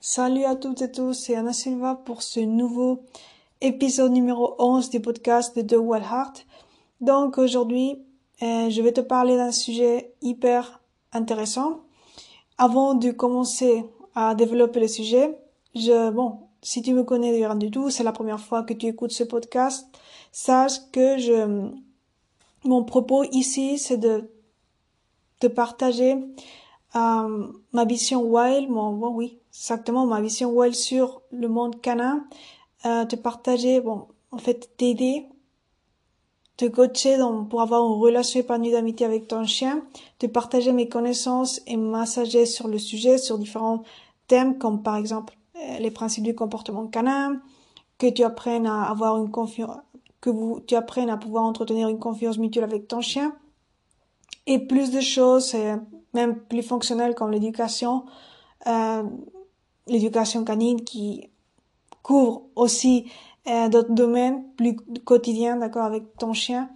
Salut 0.00 0.44
à 0.44 0.54
toutes 0.54 0.80
et 0.80 0.92
tous, 0.92 1.12
c'est 1.12 1.34
Anna 1.34 1.52
Silva 1.52 1.96
pour 1.96 2.22
ce 2.22 2.38
nouveau 2.38 3.02
épisode 3.60 4.12
numéro 4.12 4.54
11 4.60 4.90
du 4.90 5.00
podcast 5.00 5.58
de 5.58 5.62
The 5.62 5.76
Well 5.76 6.04
Heart. 6.04 6.46
Donc 7.00 7.36
aujourd'hui, 7.36 7.98
euh, 8.40 8.70
je 8.70 8.80
vais 8.80 8.92
te 8.92 9.00
parler 9.00 9.36
d'un 9.36 9.50
sujet 9.50 10.14
hyper 10.22 10.80
intéressant. 11.12 11.80
Avant 12.58 12.94
de 12.94 13.10
commencer 13.10 13.84
à 14.14 14.36
développer 14.36 14.78
le 14.78 14.86
sujet, 14.86 15.36
je, 15.74 16.10
bon, 16.10 16.42
si 16.62 16.80
tu 16.80 16.94
me 16.94 17.02
connais 17.02 17.32
rien 17.32 17.56
du 17.56 17.72
tout, 17.72 17.90
c'est 17.90 18.04
la 18.04 18.12
première 18.12 18.40
fois 18.40 18.62
que 18.62 18.74
tu 18.74 18.86
écoutes 18.86 19.10
ce 19.10 19.24
podcast, 19.24 19.88
sache 20.30 20.78
que 20.92 21.18
je, 21.18 21.72
mon 22.62 22.84
propos 22.84 23.24
ici, 23.32 23.78
c'est 23.78 23.98
de 23.98 24.30
te 25.40 25.48
partager 25.48 26.14
euh, 26.94 27.48
ma 27.72 27.84
vision 27.84 28.22
wild, 28.22 28.70
mon, 28.70 29.08
oui, 29.08 29.37
exactement 29.58 30.06
ma 30.06 30.20
vision 30.20 30.50
wild 30.50 30.74
sur 30.74 31.20
le 31.32 31.48
monde 31.48 31.80
canin, 31.80 32.24
euh, 32.86 33.04
te 33.04 33.16
partager, 33.16 33.80
bon, 33.80 34.06
en 34.30 34.38
fait, 34.38 34.70
t'aider, 34.76 35.26
te 36.56 36.64
coacher 36.66 37.18
donc, 37.18 37.48
pour 37.48 37.60
avoir 37.60 37.82
une 37.84 38.00
relation 38.00 38.38
épanouie 38.38 38.70
d'amitié 38.70 39.04
avec 39.04 39.26
ton 39.26 39.44
chien, 39.44 39.82
te 40.20 40.26
partager 40.26 40.72
mes 40.72 40.88
connaissances 40.88 41.60
et 41.66 41.76
ma 41.76 42.06
sagesse 42.06 42.54
sur 42.54 42.68
le 42.68 42.78
sujet, 42.78 43.18
sur 43.18 43.36
différents 43.36 43.82
thèmes 44.28 44.58
comme 44.58 44.82
par 44.82 44.96
exemple 44.96 45.36
euh, 45.56 45.78
les 45.78 45.90
principes 45.90 46.24
du 46.24 46.36
comportement 46.36 46.86
canin, 46.86 47.40
que 47.98 48.06
tu 48.06 48.22
apprennes 48.22 48.66
à 48.66 48.84
avoir 48.84 49.16
une 49.16 49.30
confiance, 49.30 49.76
que 50.20 50.60
tu 50.66 50.76
apprennes 50.76 51.10
à 51.10 51.16
pouvoir 51.16 51.42
entretenir 51.42 51.88
une 51.88 51.98
confiance 51.98 52.38
mutuelle 52.38 52.64
avec 52.64 52.86
ton 52.86 53.00
chien, 53.00 53.34
et 54.46 54.60
plus 54.60 54.92
de 54.92 55.00
choses, 55.00 55.54
même 56.14 56.38
plus 56.38 56.62
fonctionnelles 56.62 57.16
comme 57.16 57.32
l'éducation, 57.32 58.04
euh, 58.66 59.02
l'éducation 59.88 60.44
canine 60.44 60.82
qui 60.84 61.30
couvre 62.02 62.42
aussi 62.56 63.10
euh, 63.48 63.68
d'autres 63.68 63.92
domaines 63.92 64.44
plus 64.56 64.76
quotidiens, 65.04 65.56
d'accord, 65.56 65.84
avec 65.84 66.16
ton 66.18 66.32
chien. 66.32 66.70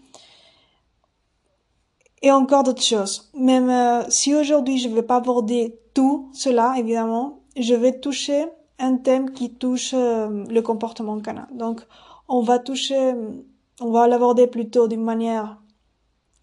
Et 2.23 2.31
encore 2.31 2.63
d'autres 2.63 2.83
choses. 2.83 3.31
Même 3.35 3.69
euh, 3.69 4.05
si 4.09 4.35
aujourd'hui 4.35 4.79
je 4.79 4.89
ne 4.89 4.95
vais 4.95 5.03
pas 5.03 5.17
aborder 5.17 5.79
tout 5.95 6.31
cela, 6.33 6.75
évidemment, 6.79 7.41
je 7.57 7.75
vais 7.75 7.99
toucher 7.99 8.47
un 8.79 8.97
thème 8.97 9.33
qui 9.33 9.55
touche 9.55 9.93
euh, 9.95 10.45
le 10.49 10.61
comportement 10.63 11.21
canin. 11.21 11.49
Donc, 11.53 11.83
on 12.29 12.43
va 12.43 12.59
toucher, 12.59 13.15
on 13.81 13.91
va 13.91 14.07
l'aborder 14.07 14.47
plutôt 14.47 14.89
d'une 14.89 15.03
manière 15.03 15.61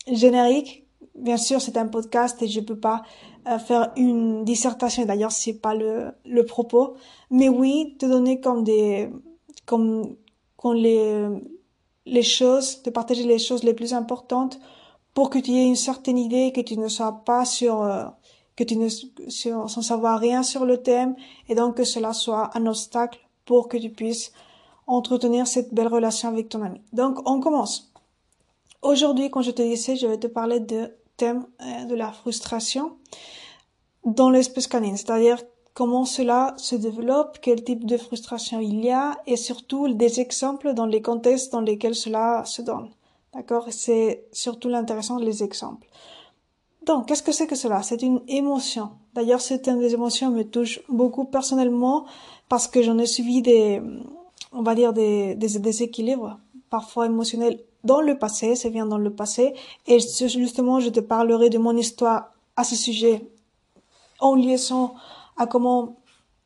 générique. 0.08 0.86
Bien 1.20 1.38
sûr, 1.38 1.62
c'est 1.62 1.78
un 1.78 1.88
podcast 1.88 2.42
et 2.42 2.48
je 2.48 2.60
peux 2.62 2.80
pas 2.80 3.04
faire 3.66 3.92
une 3.96 4.44
dissertation. 4.44 5.06
D'ailleurs, 5.06 5.32
c'est 5.32 5.54
pas 5.54 5.74
le, 5.74 6.12
le 6.26 6.46
propos. 6.46 6.96
Mais 7.30 7.50
oui, 7.50 7.96
te 8.00 8.06
donner 8.06 8.40
comme 8.40 8.64
des, 8.64 9.10
comme, 9.66 10.16
comme 10.58 10.76
les, 10.76 11.28
les 12.06 12.24
choses, 12.24 12.82
de 12.84 12.90
partager 12.90 13.24
les 13.24 13.40
choses 13.40 13.64
les 13.64 13.74
plus 13.74 13.94
importantes 13.94 14.60
pour 15.14 15.30
que 15.30 15.40
tu 15.40 15.52
aies 15.52 15.66
une 15.66 15.76
certaine 15.76 16.18
idée, 16.18 16.52
que 16.54 16.62
tu 16.62 16.78
ne 16.78 16.88
sois 16.88 17.22
pas 17.26 17.46
sur, 17.46 17.82
euh, 17.84 18.06
que 18.56 18.64
tu 18.64 18.76
ne, 18.76 18.90
sur, 18.90 19.70
sans 19.70 19.82
savoir 19.82 20.20
rien 20.20 20.44
sur 20.44 20.66
le 20.66 20.82
thème 20.82 21.16
et 21.48 21.56
donc 21.56 21.78
que 21.78 21.84
cela 21.84 22.14
soit 22.14 22.50
un 22.58 22.66
obstacle 22.68 23.20
pour 23.46 23.68
que 23.68 23.78
tu 23.78 23.90
puisses 23.90 24.32
entretenir 24.88 25.48
cette 25.48 25.74
belle 25.74 25.88
relation 25.88 26.30
avec 26.30 26.50
ton 26.50 26.64
ami. 26.64 26.82
Donc, 26.94 27.20
on 27.30 27.40
commence. 27.40 27.92
Aujourd'hui, 28.82 29.30
quand 29.30 29.42
je 29.42 29.52
te 29.52 29.62
disais, 29.62 29.96
je 29.96 30.08
vais 30.08 30.18
te 30.18 30.28
parler 30.28 30.60
de 30.60 30.92
thème 31.20 31.46
euh, 31.62 31.86
de 31.86 31.96
la 31.96 32.12
frustration 32.12 32.86
dans 34.06 34.30
l'espèce 34.30 34.68
canine, 34.68 34.98
c'est-à-dire 34.98 35.38
comment 35.74 36.06
cela 36.06 36.54
se 36.58 36.76
développe, 36.76 37.38
quel 37.42 37.64
type 37.64 37.86
de 37.86 37.98
frustration 37.98 38.60
il 38.60 38.84
y 38.84 38.92
a 38.92 39.18
et 39.28 39.36
surtout 39.36 39.94
des 39.94 40.20
exemples 40.20 40.74
dans 40.74 40.86
les 40.86 41.02
contextes 41.02 41.52
dans 41.52 41.62
lesquels 41.62 41.96
cela 41.96 42.44
se 42.46 42.62
donne. 42.62 42.90
D'accord? 43.34 43.68
C'est 43.70 44.26
surtout 44.32 44.70
l'intéressant 44.70 45.18
les 45.20 45.44
exemples. 45.44 45.88
Donc, 46.86 47.08
qu'est-ce 47.08 47.22
que 47.22 47.32
c'est 47.32 47.46
que 47.46 47.56
cela? 47.56 47.84
C'est 47.84 48.02
une 48.02 48.22
émotion. 48.28 48.92
D'ailleurs, 49.14 49.42
certaines 49.42 49.80
des 49.80 49.94
émotions 49.94 50.32
me 50.32 50.44
touchent 50.44 50.82
beaucoup 50.90 51.26
personnellement 51.26 52.06
parce 52.48 52.68
que 52.68 52.82
j'en 52.82 52.98
ai 52.98 53.06
suivi 53.06 53.42
des, 53.42 53.82
on 54.52 54.64
va 54.64 54.74
dire 54.76 54.94
des 54.94 55.36
déséquilibres 55.36 56.40
parfois 56.70 57.06
émotionnels 57.06 57.60
dans 57.84 58.02
le 58.02 58.18
passé, 58.18 58.56
ça 58.56 58.70
vient 58.70 58.86
dans 58.86 58.98
le 58.98 59.14
passé, 59.14 59.54
et 59.88 60.00
justement, 60.00 60.80
je 60.80 60.90
te 60.90 61.00
parlerai 61.00 61.50
de 61.50 61.58
mon 61.58 61.76
histoire 61.76 62.32
à 62.56 62.64
ce 62.64 62.76
sujet 62.76 63.30
en 64.20 64.36
liaison 64.36 64.92
à 65.38 65.48
comment, 65.48 65.98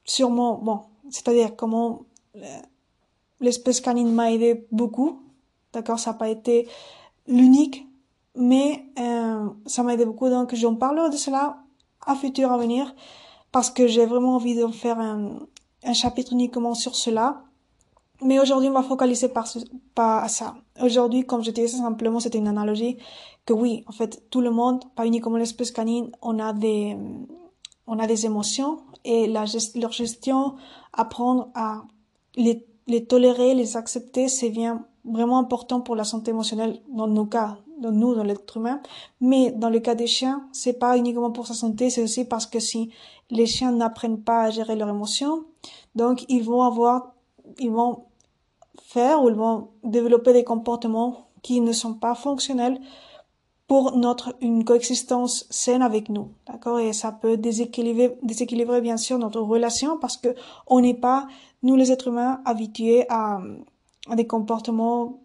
sûrement, 0.05 0.59
bon, 0.59 0.81
c'est-à-dire 1.09 1.55
comment 1.55 2.01
euh, 2.35 2.41
l'espèce 3.39 3.81
canine 3.81 4.13
m'a 4.13 4.31
aidé 4.31 4.67
beaucoup, 4.71 5.21
d'accord, 5.73 5.99
ça 5.99 6.11
n'a 6.11 6.17
pas 6.17 6.29
été 6.29 6.67
l'unique, 7.27 7.87
mais 8.35 8.85
euh, 8.99 9.47
ça 9.65 9.83
m'a 9.83 9.93
aidé 9.93 10.05
beaucoup, 10.05 10.29
donc 10.29 10.53
j'en 10.53 10.75
parlerai 10.75 11.09
de 11.09 11.17
cela 11.17 11.57
à 12.05 12.15
futur 12.15 12.51
à 12.51 12.57
venir, 12.57 12.93
parce 13.51 13.71
que 13.71 13.87
j'ai 13.87 14.05
vraiment 14.05 14.35
envie 14.35 14.55
de 14.55 14.67
faire 14.67 14.99
un, 14.99 15.39
un 15.83 15.93
chapitre 15.93 16.33
uniquement 16.33 16.73
sur 16.73 16.95
cela. 16.95 17.43
Mais 18.21 18.39
aujourd'hui, 18.39 18.69
on 18.69 18.73
va 18.73 18.83
focaliser 18.83 19.29
par, 19.29 19.47
pas 19.95 20.21
à 20.21 20.27
ça. 20.27 20.55
Aujourd'hui, 20.81 21.25
comme 21.25 21.43
je 21.43 21.51
disais 21.51 21.67
simplement, 21.67 22.19
c'était 22.19 22.37
une 22.37 22.47
analogie 22.47 22.97
que 23.45 23.53
oui, 23.53 23.83
en 23.87 23.91
fait, 23.91 24.23
tout 24.29 24.41
le 24.41 24.51
monde, 24.51 24.83
pas 24.95 25.05
uniquement 25.05 25.37
l'espèce 25.37 25.71
canine, 25.71 26.11
on 26.21 26.39
a 26.39 26.53
des, 26.53 26.97
on 27.87 27.99
a 27.99 28.07
des 28.07 28.25
émotions 28.25 28.79
et 29.03 29.27
la, 29.27 29.45
leur 29.75 29.91
gestion, 29.91 30.55
apprendre 30.93 31.49
à 31.53 31.83
les, 32.35 32.65
les 32.87 33.05
tolérer, 33.05 33.53
les 33.53 33.75
accepter, 33.75 34.27
c'est 34.27 34.49
bien 34.49 34.85
vraiment 35.05 35.39
important 35.39 35.81
pour 35.81 35.95
la 35.95 36.03
santé 36.03 36.31
émotionnelle 36.31 36.79
dans 36.89 37.07
nos 37.07 37.25
cas, 37.25 37.57
dans 37.79 37.91
nous, 37.91 38.15
dans 38.15 38.23
l'être 38.23 38.57
humain. 38.57 38.81
Mais 39.19 39.51
dans 39.51 39.69
le 39.69 39.79
cas 39.79 39.95
des 39.95 40.07
chiens, 40.07 40.47
c'est 40.51 40.79
pas 40.79 40.97
uniquement 40.97 41.31
pour 41.31 41.47
sa 41.47 41.53
santé, 41.53 41.89
c'est 41.89 42.03
aussi 42.03 42.25
parce 42.25 42.45
que 42.45 42.59
si 42.59 42.91
les 43.29 43.45
chiens 43.45 43.71
n'apprennent 43.71 44.21
pas 44.21 44.43
à 44.43 44.49
gérer 44.49 44.75
leurs 44.75 44.89
émotions, 44.89 45.43
donc 45.95 46.25
ils 46.29 46.43
vont 46.43 46.63
avoir, 46.63 47.12
ils 47.59 47.71
vont 47.71 48.05
faire 48.81 49.23
ou 49.23 49.29
ils 49.29 49.35
vont 49.35 49.69
développer 49.83 50.33
des 50.33 50.43
comportements 50.43 51.27
qui 51.41 51.61
ne 51.61 51.71
sont 51.71 51.93
pas 51.93 52.15
fonctionnels 52.15 52.79
pour 53.67 53.95
notre 53.95 54.35
une 54.41 54.65
coexistence 54.65 55.47
saine 55.49 55.81
avec 55.81 56.09
nous, 56.09 56.31
d'accord? 56.47 56.79
Et 56.79 56.93
ça 56.93 57.11
peut 57.11 57.37
déséquilibrer, 57.37 58.17
déséquilibrer 58.21 58.81
bien 58.81 58.97
sûr 58.97 59.17
notre 59.17 59.39
relation 59.39 59.97
parce 59.97 60.17
que 60.17 60.35
on 60.67 60.81
n'est 60.81 60.93
pas 60.93 61.27
nous 61.63 61.75
les 61.75 61.91
êtres 61.91 62.09
humains 62.09 62.41
habitués 62.45 63.05
à, 63.09 63.39
des 64.15 64.27
comportements 64.27 65.19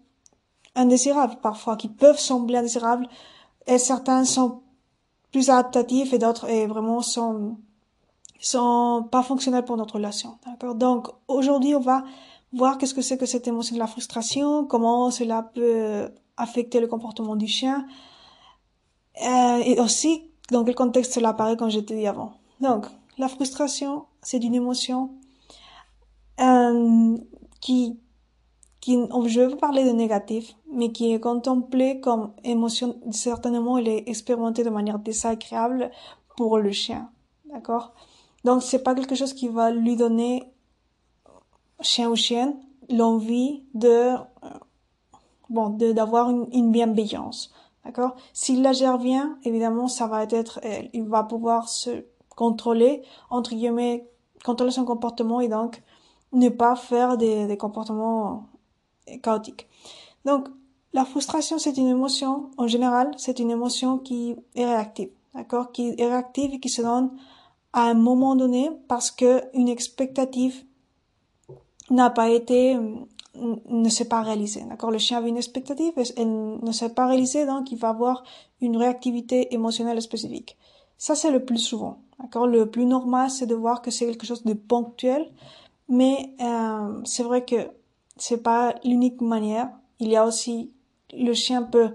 indésirables 0.76 1.36
parfois 1.42 1.76
qui 1.76 1.88
peuvent 1.88 2.18
sembler 2.18 2.58
indésirables 2.58 3.08
et 3.66 3.78
certains 3.78 4.24
sont 4.24 4.60
plus 5.32 5.50
adaptatifs 5.50 6.12
et 6.12 6.18
d'autres 6.18 6.48
et 6.48 6.66
vraiment 6.66 7.02
sont 7.02 7.56
sont 8.38 9.08
pas 9.10 9.22
fonctionnels 9.22 9.64
pour 9.64 9.76
notre 9.76 9.94
relation, 9.94 10.38
d'accord? 10.46 10.74
Donc 10.74 11.08
aujourd'hui 11.26 11.74
on 11.74 11.80
va 11.80 12.04
voir 12.52 12.78
qu'est-ce 12.78 12.94
que 12.94 13.02
c'est 13.02 13.18
que 13.18 13.26
cette 13.26 13.46
émotion 13.48 13.74
de 13.74 13.80
la 13.80 13.86
frustration, 13.86 14.64
comment 14.64 15.10
cela 15.10 15.42
peut 15.42 16.08
affecter 16.36 16.80
le 16.80 16.86
comportement 16.86 17.36
du 17.36 17.46
chien 17.46 17.86
euh, 19.24 19.58
et 19.64 19.80
aussi, 19.80 20.30
dans 20.50 20.64
quel 20.64 20.74
contexte 20.74 21.14
cela 21.14 21.30
apparaît, 21.30 21.56
comme 21.56 21.70
je 21.70 21.80
t'ai 21.80 21.96
dit 21.96 22.06
avant. 22.06 22.32
Donc, 22.60 22.86
la 23.18 23.28
frustration, 23.28 24.04
c'est 24.22 24.42
une 24.44 24.54
émotion 24.54 25.10
euh, 26.40 27.16
qui, 27.60 27.98
qui, 28.80 28.96
je 29.26 29.40
veux 29.40 29.56
parler 29.56 29.84
de 29.84 29.90
négatif, 29.90 30.54
mais 30.72 30.92
qui 30.92 31.12
est 31.12 31.20
contemplée 31.20 32.00
comme 32.00 32.32
émotion, 32.44 32.96
certainement, 33.10 33.78
elle 33.78 33.88
est 33.88 34.08
expérimentée 34.08 34.62
de 34.62 34.70
manière 34.70 35.00
désagréable 35.00 35.90
pour 36.36 36.58
le 36.58 36.70
chien. 36.70 37.10
D'accord? 37.46 37.94
Donc, 38.48 38.62
c'est 38.62 38.82
pas 38.82 38.94
quelque 38.94 39.14
chose 39.14 39.34
qui 39.34 39.48
va 39.48 39.70
lui 39.70 39.94
donner, 39.94 40.50
chien 41.82 42.08
ou 42.08 42.16
chienne, 42.16 42.56
l'envie 42.88 43.62
de, 43.74 44.14
euh, 44.14 44.16
bon, 45.50 45.68
d'avoir 45.68 46.30
une, 46.30 46.46
une 46.54 46.72
bienveillance. 46.72 47.52
D'accord? 47.84 48.16
S'il 48.32 48.62
la 48.62 48.72
gère 48.72 48.96
bien, 48.96 49.36
évidemment, 49.44 49.86
ça 49.86 50.06
va 50.06 50.22
être, 50.22 50.60
il 50.94 51.04
va 51.04 51.24
pouvoir 51.24 51.68
se 51.68 52.06
contrôler, 52.36 53.02
entre 53.28 53.50
guillemets, 53.50 54.08
contrôler 54.42 54.70
son 54.70 54.86
comportement 54.86 55.42
et 55.42 55.48
donc 55.48 55.82
ne 56.32 56.48
pas 56.48 56.74
faire 56.74 57.18
des, 57.18 57.46
des 57.46 57.58
comportements 57.58 58.46
chaotiques. 59.22 59.68
Donc, 60.24 60.48
la 60.94 61.04
frustration, 61.04 61.58
c'est 61.58 61.76
une 61.76 61.88
émotion, 61.88 62.50
en 62.56 62.66
général, 62.66 63.10
c'est 63.18 63.40
une 63.40 63.50
émotion 63.50 63.98
qui 63.98 64.36
est 64.54 64.64
réactive, 64.64 65.10
d'accord? 65.34 65.70
Qui 65.70 65.94
est 65.98 66.08
réactive 66.08 66.54
et 66.54 66.60
qui 66.60 66.70
se 66.70 66.80
donne 66.80 67.10
à 67.72 67.82
un 67.82 67.94
moment 67.94 68.36
donné 68.36 68.70
parce 68.88 69.10
que 69.10 69.42
une 69.54 69.68
expectative 69.68 70.64
n'a 71.90 72.10
pas 72.10 72.28
été 72.30 72.76
ne 73.40 73.88
s'est 73.88 74.08
pas 74.08 74.22
réalisé. 74.22 74.64
D'accord? 74.68 74.90
Le 74.90 74.98
chien 74.98 75.18
avait 75.18 75.28
une 75.28 75.36
expectative, 75.36 75.92
elle 76.16 76.58
ne 76.62 76.72
s'est 76.72 76.88
pas 76.94 77.06
réalisée, 77.06 77.46
donc 77.46 77.70
il 77.70 77.78
va 77.78 77.90
avoir 77.90 78.24
une 78.60 78.76
réactivité 78.76 79.54
émotionnelle 79.54 80.00
spécifique. 80.02 80.56
Ça, 80.96 81.14
c'est 81.14 81.30
le 81.30 81.44
plus 81.44 81.58
souvent. 81.58 81.98
D'accord? 82.18 82.46
Le 82.46 82.68
plus 82.70 82.86
normal, 82.86 83.30
c'est 83.30 83.46
de 83.46 83.54
voir 83.54 83.82
que 83.82 83.90
c'est 83.90 84.06
quelque 84.06 84.26
chose 84.26 84.44
de 84.44 84.54
ponctuel, 84.54 85.30
mais 85.88 86.34
euh, 86.40 87.00
c'est 87.04 87.22
vrai 87.22 87.44
que 87.44 87.70
c'est 88.16 88.42
pas 88.42 88.74
l'unique 88.84 89.20
manière. 89.20 89.70
Il 90.00 90.08
y 90.08 90.16
a 90.16 90.26
aussi 90.26 90.72
le 91.12 91.32
chien 91.32 91.62
peut 91.62 91.90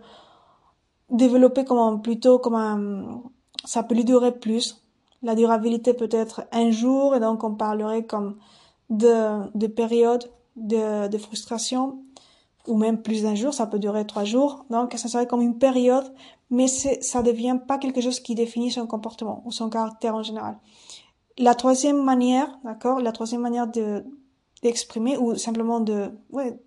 développer 1.10 1.66
comme 1.66 1.78
un, 1.78 1.98
plutôt 1.98 2.40
comme 2.40 2.56
un 2.56 3.22
ça 3.66 3.84
peut 3.84 3.96
lui 3.96 4.04
durer 4.04 4.32
plus. 4.32 4.83
La 5.24 5.36
durabilité 5.36 5.94
peut 5.94 6.10
être 6.12 6.44
un 6.52 6.70
jour 6.70 7.16
et 7.16 7.20
donc 7.20 7.44
on 7.44 7.56
parlerait 7.56 8.06
comme 8.06 8.38
de 8.90 9.50
de 9.58 9.68
période 9.68 10.30
de 10.56 11.08
de 11.08 11.18
frustration 11.18 12.04
ou 12.68 12.78
même 12.78 13.02
plus 13.02 13.24
d'un 13.24 13.36
jour, 13.36 13.54
ça 13.54 13.68
peut 13.68 13.80
durer 13.80 14.06
trois 14.06 14.24
jours. 14.24 14.66
Donc 14.70 14.94
ça 14.96 15.08
serait 15.08 15.28
comme 15.28 15.42
une 15.42 15.58
période, 15.58 16.14
mais 16.50 16.68
ça 16.68 17.22
devient 17.22 17.60
pas 17.68 17.78
quelque 17.78 18.02
chose 18.02 18.20
qui 18.20 18.36
définit 18.36 18.72
son 18.72 18.88
comportement 18.88 19.42
ou 19.46 19.52
son 19.52 19.70
caractère 19.70 20.16
en 20.16 20.24
général. 20.24 20.58
La 21.38 21.56
troisième 21.56 22.02
manière, 22.04 22.60
d'accord, 22.64 23.00
la 23.00 23.12
troisième 23.12 23.42
manière 23.42 23.68
de 23.68 24.06
d'exprimer 24.62 25.18
ou 25.18 25.36
simplement 25.36 25.82
de 25.82 26.10
ouais, 26.32 26.58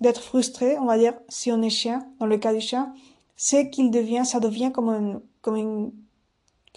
d'être 0.00 0.20
frustré, 0.20 0.78
on 0.78 0.86
va 0.86 0.98
dire, 0.98 1.14
si 1.28 1.52
on 1.52 1.62
est 1.62 1.70
chien, 1.70 2.06
dans 2.18 2.26
le 2.26 2.38
cas 2.38 2.52
du 2.52 2.60
chien, 2.60 2.92
c'est 3.36 3.70
qu'il 3.70 3.90
devient, 3.90 4.24
ça 4.24 4.40
devient 4.40 4.72
comme 4.72 4.88
un, 4.88 5.20
comme 5.42 5.56
une, 5.56 5.92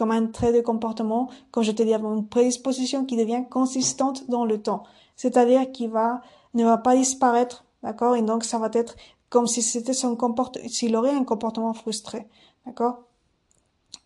comme 0.02 0.10
un 0.10 0.26
trait 0.26 0.52
de 0.52 0.62
comportement, 0.62 1.30
comme 1.52 1.62
je 1.62 1.72
te 1.72 1.84
dis 1.84 1.94
une 1.94 2.28
prédisposition 2.28 3.06
qui 3.06 3.18
devient 3.18 3.44
consistante 3.48 4.28
dans 4.32 4.46
le 4.46 4.60
temps. 4.60 4.82
C'est-à-dire 5.16 5.72
qu'il 5.72 5.92
va, 5.92 6.22
ne 6.56 6.64
va 6.64 6.80
pas 6.80 6.96
disparaître, 6.96 7.66
d'accord? 7.84 8.16
Et 8.16 8.24
donc, 8.24 8.44
ça 8.44 8.58
va 8.58 8.72
être 8.74 8.96
comme 9.30 9.46
si 9.46 9.62
c'était 9.62 9.94
son 9.94 10.16
comportement, 10.16 10.68
s'il 10.68 10.96
aurait 10.96 11.14
un 11.14 11.24
comportement 11.24 11.72
frustré, 11.76 12.28
d'accord? 12.66 13.04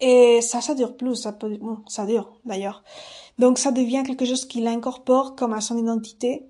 Et 0.01 0.41
ça, 0.41 0.59
ça 0.59 0.75
dure 0.75 0.97
plus, 0.97 1.15
ça 1.15 1.31
peut, 1.31 1.57
ça 1.87 2.05
dure, 2.05 2.29
d'ailleurs. 2.43 2.83
Donc, 3.39 3.57
ça 3.57 3.71
devient 3.71 4.03
quelque 4.05 4.25
chose 4.25 4.43
qu'il 4.43 4.67
incorpore 4.67 5.37
comme 5.37 5.53
à 5.53 5.61
son 5.61 5.77
identité. 5.77 6.45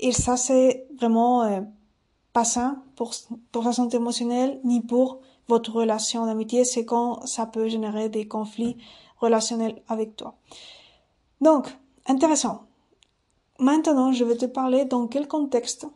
Et 0.00 0.10
ça, 0.10 0.36
c'est 0.36 0.88
vraiment, 0.98 1.44
euh, 1.44 1.60
pas 2.32 2.44
sain 2.44 2.82
pour, 2.96 3.14
pour 3.52 3.62
sa 3.62 3.72
santé 3.72 3.98
émotionnelle 3.98 4.58
ni 4.64 4.80
pour 4.80 5.20
votre 5.50 5.72
relation 5.72 6.24
d'amitié. 6.26 6.64
C'est 6.64 6.86
quand 6.86 7.26
ça 7.26 7.44
peut 7.44 7.68
générer 7.68 8.08
des 8.08 8.26
conflits 8.26 8.76
relationnels 9.18 9.82
avec 9.88 10.16
toi. 10.16 10.34
Donc, 11.40 11.68
intéressant. 12.06 12.62
Maintenant, 13.58 14.12
je 14.12 14.24
vais 14.24 14.36
te 14.36 14.46
parler 14.46 14.86
dans 14.86 15.06
quel 15.06 15.28
contexte. 15.28 15.86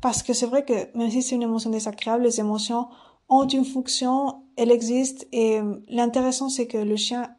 Parce 0.00 0.22
que 0.22 0.32
c'est 0.32 0.46
vrai 0.46 0.64
que 0.64 0.96
même 0.96 1.10
si 1.10 1.22
c'est 1.22 1.34
une 1.34 1.42
émotion 1.42 1.70
désagréable, 1.70 2.24
les 2.24 2.40
émotions 2.40 2.88
ont 3.28 3.46
une 3.46 3.66
fonction, 3.66 4.42
elles 4.56 4.70
existent 4.70 5.24
et 5.30 5.60
l'intéressant 5.88 6.48
c'est 6.48 6.66
que 6.66 6.78
le 6.78 6.96
chien 6.96 7.30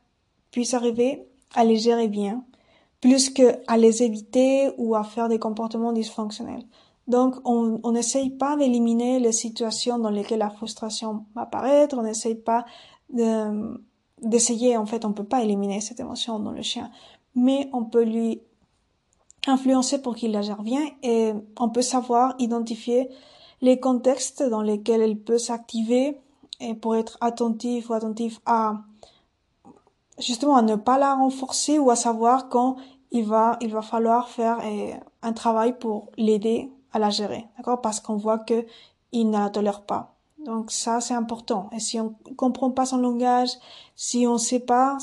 puisse 0.52 0.74
arriver 0.74 1.26
à 1.54 1.66
les 1.66 1.78
gérer 1.78 2.08
bien, 2.08 2.44
plus 3.02 3.30
que 3.30 3.60
à 3.68 3.78
les 3.78 4.04
éviter 4.04 4.70
ou 4.78 4.96
à 4.96 5.04
faire 5.04 5.28
des 5.28 5.40
comportements 5.40 5.92
dysfonctionnels. 5.92 6.66
Donc, 7.12 7.36
on 7.44 7.92
n'essaye 7.92 8.30
pas 8.30 8.56
d'éliminer 8.56 9.20
les 9.20 9.34
situations 9.34 10.00
dans 10.00 10.10
lesquelles 10.10 10.40
la 10.40 10.50
frustration 10.50 11.26
va 11.36 11.42
apparaître, 11.42 11.98
on 11.98 12.04
n'essaye 12.04 12.36
pas 12.36 12.64
d'essayer, 14.22 14.78
en 14.78 14.86
fait, 14.86 15.04
on 15.04 15.12
peut 15.12 15.26
pas 15.26 15.44
éliminer 15.44 15.82
cette 15.82 16.00
émotion 16.00 16.40
dans 16.40 16.54
le 16.54 16.62
chien, 16.62 16.90
mais 17.36 17.70
on 17.74 17.84
peut 17.84 18.06
lui 18.06 18.40
influencer 19.46 20.02
pour 20.02 20.16
qu'il 20.16 20.32
la 20.32 20.42
gère 20.42 20.64
bien 20.64 20.84
et 21.04 21.34
on 21.60 21.68
peut 21.68 21.82
savoir 21.82 22.34
identifier 22.40 23.10
les 23.60 23.78
contextes 23.78 24.42
dans 24.42 24.62
lesquels 24.62 25.02
elle 25.02 25.20
peut 25.20 25.38
s'activer 25.38 26.18
et 26.62 26.76
pour 26.76 26.96
être 26.96 27.18
attentif 27.20 27.90
ou 27.90 27.94
attentif 27.94 28.40
à 28.46 28.84
justement 30.18 30.56
à 30.56 30.62
ne 30.62 30.76
pas 30.76 30.98
la 30.98 31.16
renforcer 31.16 31.78
ou 31.78 31.90
à 31.90 31.98
savoir 31.98 32.48
quand 32.48 32.78
il 33.12 33.26
va 33.26 33.58
il 33.62 33.72
va 33.72 33.82
falloir 33.82 34.30
faire 34.30 34.60
eh, 34.64 34.94
un 35.24 35.34
travail 35.34 35.78
pour 35.78 36.12
l'aider 36.18 36.70
à 36.94 37.00
la 37.00 37.10
gérer, 37.10 37.46
d'accord? 37.58 37.82
Parce 37.82 38.00
qu'on 38.00 38.18
voit 38.18 38.40
que 38.40 38.66
il 39.12 39.30
ne 39.30 39.38
la 39.38 39.50
tolère 39.50 39.82
pas. 39.82 40.16
Donc 40.46 40.72
ça 40.72 41.02
c'est 41.02 41.14
important. 41.14 41.70
Et 41.72 41.80
si 41.80 42.00
on 42.00 42.16
comprend 42.36 42.72
pas 42.72 42.86
son 42.86 42.98
langage, 42.98 43.50
si 43.96 44.26
on 44.28 44.38
sait 44.38 44.60
pas, 44.60 44.98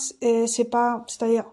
c'est 0.47 0.71
pas, 0.71 1.05
c'est-à-dire 1.07 1.45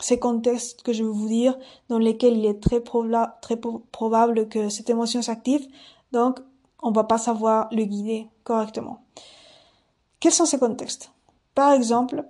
ces 0.00 0.18
contextes 0.18 0.82
que 0.82 0.92
je 0.92 1.02
vais 1.04 1.10
vous 1.10 1.28
dire 1.28 1.58
dans 1.88 1.98
lesquels 1.98 2.36
il 2.36 2.46
est 2.46 2.62
très, 2.62 2.80
très 2.80 3.56
probable 3.56 4.48
que 4.48 4.68
cette 4.68 4.90
émotion 4.90 5.22
s'active, 5.22 5.66
donc 6.12 6.40
on 6.82 6.92
va 6.92 7.04
pas 7.04 7.18
savoir 7.18 7.68
le 7.72 7.84
guider 7.84 8.28
correctement. 8.44 9.04
Quels 10.20 10.32
sont 10.32 10.46
ces 10.46 10.58
contextes? 10.58 11.12
Par 11.54 11.72
exemple, 11.72 12.24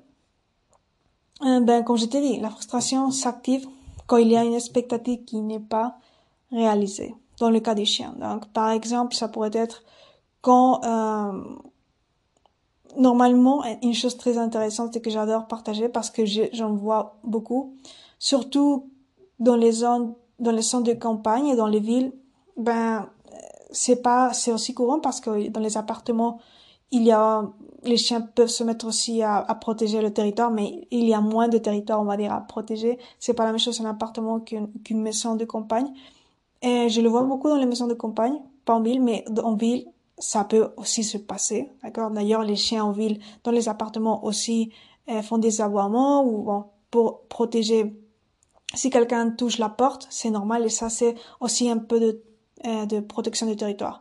euh, 1.43 1.61
ben 1.61 1.85
comme 1.85 1.97
je 1.99 2.07
t'ai 2.07 2.21
dit, 2.21 2.41
la 2.41 2.51
frustration 2.51 3.11
s'active 3.11 3.67
quand 4.07 4.17
il 4.17 4.29
y 4.29 4.37
a 4.37 4.45
une 4.45 4.55
expectative 4.55 5.25
qui 5.25 5.41
n'est 5.41 5.61
pas 5.61 5.97
réalisée 6.51 7.15
dans 7.43 7.51
le 7.51 7.59
cas 7.59 7.75
des 7.75 7.85
chiens. 7.85 8.15
Donc, 8.21 8.47
par 8.53 8.71
exemple, 8.71 9.17
ça 9.17 9.27
pourrait 9.27 9.51
être 9.53 9.83
quand 10.43 10.85
euh, 10.85 11.43
normalement 12.97 13.65
une 13.83 13.95
chose 13.95 14.17
très 14.17 14.39
intéressante 14.39 14.97
et 14.97 15.01
que 15.01 15.11
j'adore 15.11 15.49
partager 15.49 15.89
parce 15.89 16.09
que 16.11 16.23
j'en 16.25 16.73
vois 16.73 17.19
beaucoup, 17.25 17.75
surtout 18.21 18.91
dans 19.41 19.57
les 19.57 19.73
zones, 19.73 20.15
dans 20.39 20.53
les 20.53 20.63
centres 20.63 20.89
de 20.89 20.99
campagne 20.99 21.49
et 21.49 21.57
dans 21.57 21.67
les 21.67 21.81
villes. 21.81 22.13
Ben, 22.57 23.09
c'est 23.73 24.03
pas, 24.03 24.33
c'est 24.33 24.53
aussi 24.53 24.73
courant 24.73 25.01
parce 25.01 25.21
que 25.21 25.49
dans 25.49 25.61
les 25.61 25.77
appartements, 25.77 26.39
il 26.93 27.03
y 27.03 27.11
a, 27.11 27.51
les 27.83 27.97
chiens 27.97 28.21
peuvent 28.21 28.55
se 28.61 28.63
mettre 28.63 28.87
aussi 28.87 29.21
à, 29.23 29.43
protéger 29.61 30.01
le 30.01 30.13
territoire, 30.13 30.53
mais 30.53 30.87
il 30.93 31.07
y 31.09 31.15
a 31.15 31.21
moins 31.21 31.49
de 31.49 31.59
territoire, 31.59 32.01
on 32.01 32.05
va 32.05 32.17
dire, 32.17 32.33
à 32.33 32.41
protéger. 32.43 32.99
C'est 33.19 33.35
pas 33.35 33.45
la 33.45 33.51
même 33.51 33.59
chose 33.59 33.81
un 33.81 33.91
appartement 33.91 34.39
qu'une 34.39 35.03
maison 35.03 35.35
de 35.35 35.45
campagne. 35.45 35.93
Et 36.63 36.89
je 36.89 37.01
le 37.01 37.09
vois 37.09 37.23
beaucoup 37.25 37.49
dans 37.49 37.57
les 37.57 37.67
maisons 37.67 37.89
de 37.89 37.95
campagne, 37.95 38.41
pas 38.65 38.75
en 38.75 38.83
ville, 38.83 39.03
mais 39.03 39.25
en 39.43 39.57
ville, 39.57 39.87
ça 40.19 40.45
peut 40.45 40.71
aussi 40.77 41.03
se 41.03 41.19
passer, 41.19 41.69
d'accord? 41.83 42.11
D'ailleurs, 42.11 42.45
les 42.45 42.55
chiens 42.55 42.85
en 42.85 42.93
ville, 42.93 43.19
dans 43.43 43.51
les 43.51 43.69
appartements 43.69 44.25
aussi, 44.25 44.73
euh, 45.11 45.23
font 45.23 45.39
des 45.39 45.61
aboiements 45.61 46.25
ou 46.25 46.43
bon, 46.43 46.65
pour 46.91 47.23
protéger. 47.23 47.93
Si 48.75 48.91
quelqu'un 48.91 49.31
touche 49.31 49.59
la 49.59 49.69
porte, 49.69 50.07
c'est 50.11 50.31
normal 50.31 50.65
et 50.65 50.69
ça, 50.69 50.89
c'est 50.89 51.17
aussi 51.41 51.69
un 51.69 51.79
peu 51.79 51.99
de, 51.99 52.23
euh, 52.67 52.87
de 52.87 53.01
protection 53.01 53.47
du 53.47 53.57
territoire. 53.57 54.01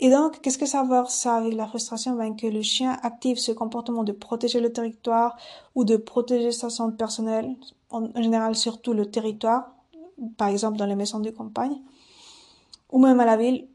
Et 0.00 0.10
donc, 0.10 0.40
qu'est-ce 0.40 0.58
que 0.58 0.66
ça 0.66 0.82
va 0.82 1.04
ça 1.06 1.36
avec 1.36 1.54
la 1.54 1.66
frustration? 1.68 2.16
Ben, 2.16 2.34
Que 2.34 2.48
le 2.48 2.62
chien 2.62 2.98
active 3.02 3.38
ce 3.38 3.52
comportement 3.52 4.02
de 4.02 4.12
protéger 4.12 4.58
le 4.60 4.72
territoire 4.72 5.36
ou 5.76 5.84
de 5.84 5.96
protéger 5.96 6.50
sa 6.50 6.70
santé 6.70 6.96
personnelle, 6.96 7.54
en 7.90 8.10
général 8.20 8.56
surtout 8.56 8.94
le 8.94 9.06
territoire, 9.10 9.74
par 10.36 10.48
exemple 10.48 10.76
dans 10.78 10.86
les 10.86 10.96
maisons 10.96 11.20
de 11.20 11.30
campagne 11.30 11.76
ou 12.92 12.98
même 12.98 13.20
à 13.20 13.24
la 13.24 13.36
ville 13.36 13.68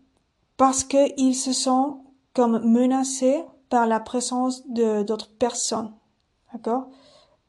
parce 0.58 0.84
qu'ils 0.84 1.36
se 1.36 1.54
sentent 1.54 2.00
comme 2.34 2.60
menacés 2.60 3.44
par 3.70 3.88
la 3.88 4.00
présence 4.00 4.68
de 4.68 5.04
d'autres 5.04 5.30
personnes. 5.30 5.92
D'accord? 6.54 6.88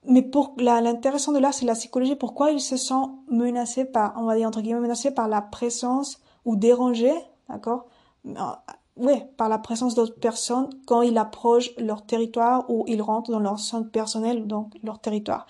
Mais 0.09 0.23
pour 0.23 0.55
l'intéressant 0.59 1.33
de 1.33 1.39
là, 1.39 1.51
c'est 1.53 1.67
la 1.67 1.75
psychologie. 1.75 2.15
Pourquoi 2.17 2.53
ils 2.53 2.61
se 2.61 2.77
sentent 2.77 3.13
menacés 3.29 3.85
par, 3.85 4.15
on 4.17 4.25
va 4.25 4.37
dire 4.37 4.47
entre 4.47 4.61
guillemets, 4.61 4.81
menacés 4.81 5.11
par 5.11 5.29
la 5.29 5.43
présence 5.43 6.21
ou 6.45 6.57
dérangés, 6.57 7.15
d'accord? 7.49 7.87
Euh, 8.27 8.33
Oui, 8.97 9.23
par 9.37 9.49
la 9.51 9.59
présence 9.59 9.95
d'autres 9.95 10.19
personnes 10.19 10.71
quand 10.87 11.03
ils 11.03 11.19
approchent 11.19 11.71
leur 11.77 12.07
territoire 12.07 12.65
ou 12.71 12.85
ils 12.87 13.03
rentrent 13.03 13.31
dans 13.31 13.41
leur 13.41 13.59
centre 13.59 13.91
personnel, 13.91 14.47
donc 14.47 14.73
leur 14.83 14.99
territoire. 15.01 15.47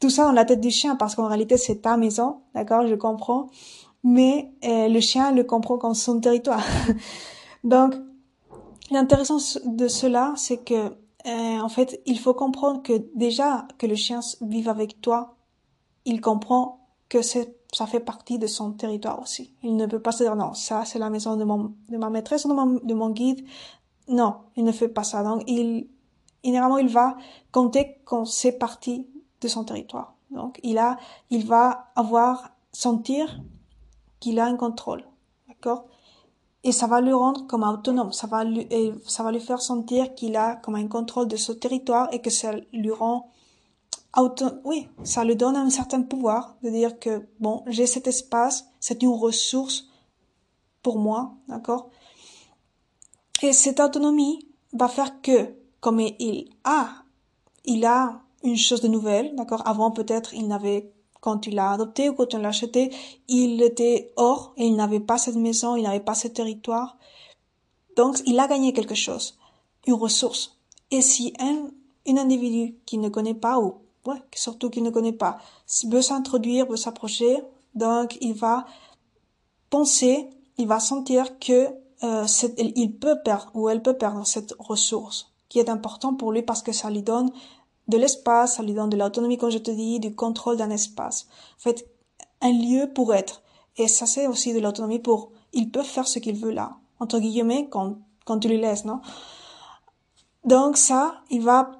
tout 0.00 0.08
ça 0.08 0.24
dans 0.24 0.32
la 0.32 0.46
tête 0.46 0.60
du 0.60 0.70
chien 0.70 0.96
parce 0.96 1.14
qu'en 1.14 1.26
réalité 1.26 1.58
c'est 1.58 1.82
ta 1.82 1.96
maison, 1.98 2.40
d'accord? 2.54 2.86
Je 2.86 2.94
comprends 2.94 3.48
mais 4.04 4.52
euh, 4.64 4.88
le 4.88 5.00
chien 5.00 5.32
le 5.32 5.44
comprend 5.44 5.78
comme 5.78 5.94
son 5.94 6.20
territoire. 6.20 6.64
Donc, 7.64 7.94
l'intéressant 8.90 9.38
de 9.64 9.88
cela, 9.88 10.34
c'est 10.36 10.58
que 10.58 10.96
euh, 11.26 11.60
en 11.60 11.68
fait, 11.68 12.00
il 12.06 12.18
faut 12.18 12.34
comprendre 12.34 12.82
que 12.82 13.04
déjà 13.14 13.66
que 13.78 13.86
le 13.86 13.94
chien 13.94 14.20
vive 14.40 14.68
avec 14.68 15.00
toi, 15.00 15.36
il 16.04 16.20
comprend 16.20 16.80
que 17.08 17.22
ça 17.22 17.86
fait 17.86 18.00
partie 18.00 18.38
de 18.38 18.46
son 18.46 18.72
territoire 18.72 19.20
aussi. 19.20 19.54
Il 19.62 19.76
ne 19.76 19.86
peut 19.86 20.00
pas 20.00 20.12
se 20.12 20.24
dire 20.24 20.34
non, 20.34 20.54
ça 20.54 20.84
c'est 20.84 20.98
la 20.98 21.10
maison 21.10 21.36
de 21.36 21.44
mon 21.44 21.74
de 21.88 21.96
ma 21.96 22.10
maîtresse 22.10 22.44
ou 22.44 22.48
de 22.48 22.54
mon, 22.54 22.80
de 22.82 22.94
mon 22.94 23.10
guide. 23.10 23.44
Non, 24.08 24.36
il 24.56 24.64
ne 24.64 24.72
fait 24.72 24.88
pas 24.88 25.04
ça. 25.04 25.22
Donc 25.22 25.44
il 25.46 25.88
généralement 26.42 26.78
il 26.78 26.88
va 26.88 27.16
compter 27.52 27.98
qu'on 28.04 28.24
c'est 28.24 28.52
partie 28.52 29.06
de 29.40 29.48
son 29.48 29.64
territoire. 29.64 30.14
Donc 30.30 30.58
il 30.64 30.78
a 30.78 30.96
il 31.30 31.46
va 31.46 31.92
avoir 31.94 32.50
sentir 32.72 33.40
qu'il 34.22 34.38
a 34.38 34.46
un 34.46 34.56
contrôle. 34.56 35.04
D'accord? 35.48 35.84
Et 36.64 36.72
ça 36.72 36.86
va 36.86 37.00
le 37.00 37.14
rendre 37.14 37.46
comme 37.48 37.64
autonome. 37.64 38.12
Ça 38.12 38.28
va 38.28 38.44
lui, 38.44 38.68
ça 39.06 39.24
va 39.24 39.32
lui 39.32 39.40
faire 39.40 39.60
sentir 39.60 40.14
qu'il 40.14 40.36
a 40.36 40.56
comme 40.56 40.76
un 40.76 40.86
contrôle 40.86 41.26
de 41.26 41.36
ce 41.36 41.52
territoire 41.52 42.08
et 42.12 42.20
que 42.20 42.30
ça 42.30 42.52
lui 42.72 42.92
rend 42.92 43.32
auto, 44.16 44.46
oui, 44.64 44.88
ça 45.02 45.24
lui 45.24 45.36
donne 45.36 45.56
un 45.56 45.70
certain 45.70 46.02
pouvoir 46.02 46.56
de 46.62 46.70
dire 46.70 46.98
que 46.98 47.26
bon, 47.40 47.64
j'ai 47.66 47.86
cet 47.86 48.06
espace, 48.06 48.66
c'est 48.78 49.02
une 49.02 49.10
ressource 49.10 49.88
pour 50.82 50.98
moi, 50.98 51.34
d'accord? 51.48 51.90
Et 53.42 53.52
cette 53.52 53.80
autonomie 53.80 54.46
va 54.72 54.88
faire 54.88 55.20
que, 55.20 55.54
comme 55.80 56.00
il 56.00 56.50
a, 56.64 56.90
il 57.64 57.84
a 57.84 58.20
une 58.44 58.56
chose 58.56 58.80
de 58.80 58.88
nouvelle, 58.88 59.34
d'accord? 59.34 59.66
Avant, 59.66 59.90
peut-être, 59.90 60.34
il 60.34 60.46
n'avait, 60.46 60.92
quand 61.22 61.46
il 61.46 61.54
l'a 61.54 61.70
adopté 61.70 62.10
ou 62.10 62.14
quand 62.14 62.34
on 62.34 62.38
l'a 62.38 62.48
acheté, 62.48 62.90
il 63.28 63.62
était 63.62 64.12
hors 64.16 64.52
et 64.56 64.66
il 64.66 64.74
n'avait 64.74 65.00
pas 65.00 65.18
cette 65.18 65.36
maison, 65.36 65.76
il 65.76 65.84
n'avait 65.84 66.00
pas 66.00 66.16
ce 66.16 66.26
territoire. 66.26 66.98
Donc, 67.96 68.20
il 68.26 68.38
a 68.40 68.48
gagné 68.48 68.72
quelque 68.72 68.96
chose, 68.96 69.38
une 69.86 69.94
ressource. 69.94 70.58
Et 70.90 71.00
si 71.00 71.32
un, 71.38 71.68
un 72.08 72.16
individu 72.16 72.74
qui 72.86 72.98
ne 72.98 73.08
connaît 73.08 73.34
pas 73.34 73.60
ou, 73.60 73.76
ouais, 74.04 74.20
surtout 74.34 74.68
qui 74.68 74.82
ne 74.82 74.90
connaît 74.90 75.12
pas, 75.12 75.38
veut 75.84 76.02
s'introduire, 76.02 76.66
veut 76.66 76.76
s'approcher, 76.76 77.38
donc 77.76 78.18
il 78.20 78.34
va 78.34 78.66
penser, 79.70 80.28
il 80.58 80.66
va 80.66 80.80
sentir 80.80 81.38
que 81.38 81.68
euh, 82.02 82.26
il 82.58 82.96
peut 82.98 83.22
perdre 83.24 83.52
ou 83.54 83.68
elle 83.68 83.80
peut 83.80 83.96
perdre 83.96 84.26
cette 84.26 84.54
ressource 84.58 85.32
qui 85.48 85.60
est 85.60 85.68
important 85.68 86.14
pour 86.14 86.32
lui 86.32 86.42
parce 86.42 86.62
que 86.62 86.72
ça 86.72 86.90
lui 86.90 87.02
donne 87.02 87.30
de 87.88 87.98
l'espace, 87.98 88.58
lui 88.60 88.74
donne 88.74 88.90
de 88.90 88.96
l'autonomie, 88.96 89.38
comme 89.38 89.50
je 89.50 89.58
te 89.58 89.70
dis, 89.70 90.00
du 90.00 90.14
contrôle 90.14 90.56
d'un 90.56 90.70
espace. 90.70 91.26
En 91.58 91.62
fait, 91.62 91.88
un 92.40 92.52
lieu 92.52 92.90
pour 92.92 93.14
être. 93.14 93.42
Et 93.76 93.88
ça, 93.88 94.06
c'est 94.06 94.26
aussi 94.26 94.52
de 94.52 94.60
l'autonomie 94.60 94.98
pour, 94.98 95.30
il 95.52 95.70
peut 95.70 95.82
faire 95.82 96.06
ce 96.06 96.18
qu'il 96.18 96.36
veut 96.36 96.52
là, 96.52 96.76
entre 97.00 97.18
guillemets, 97.18 97.68
quand, 97.70 97.96
quand 98.24 98.38
tu 98.38 98.48
lui 98.48 98.58
laisses, 98.58 98.84
non? 98.84 99.00
Donc 100.44 100.76
ça, 100.76 101.22
il 101.30 101.42
va 101.42 101.70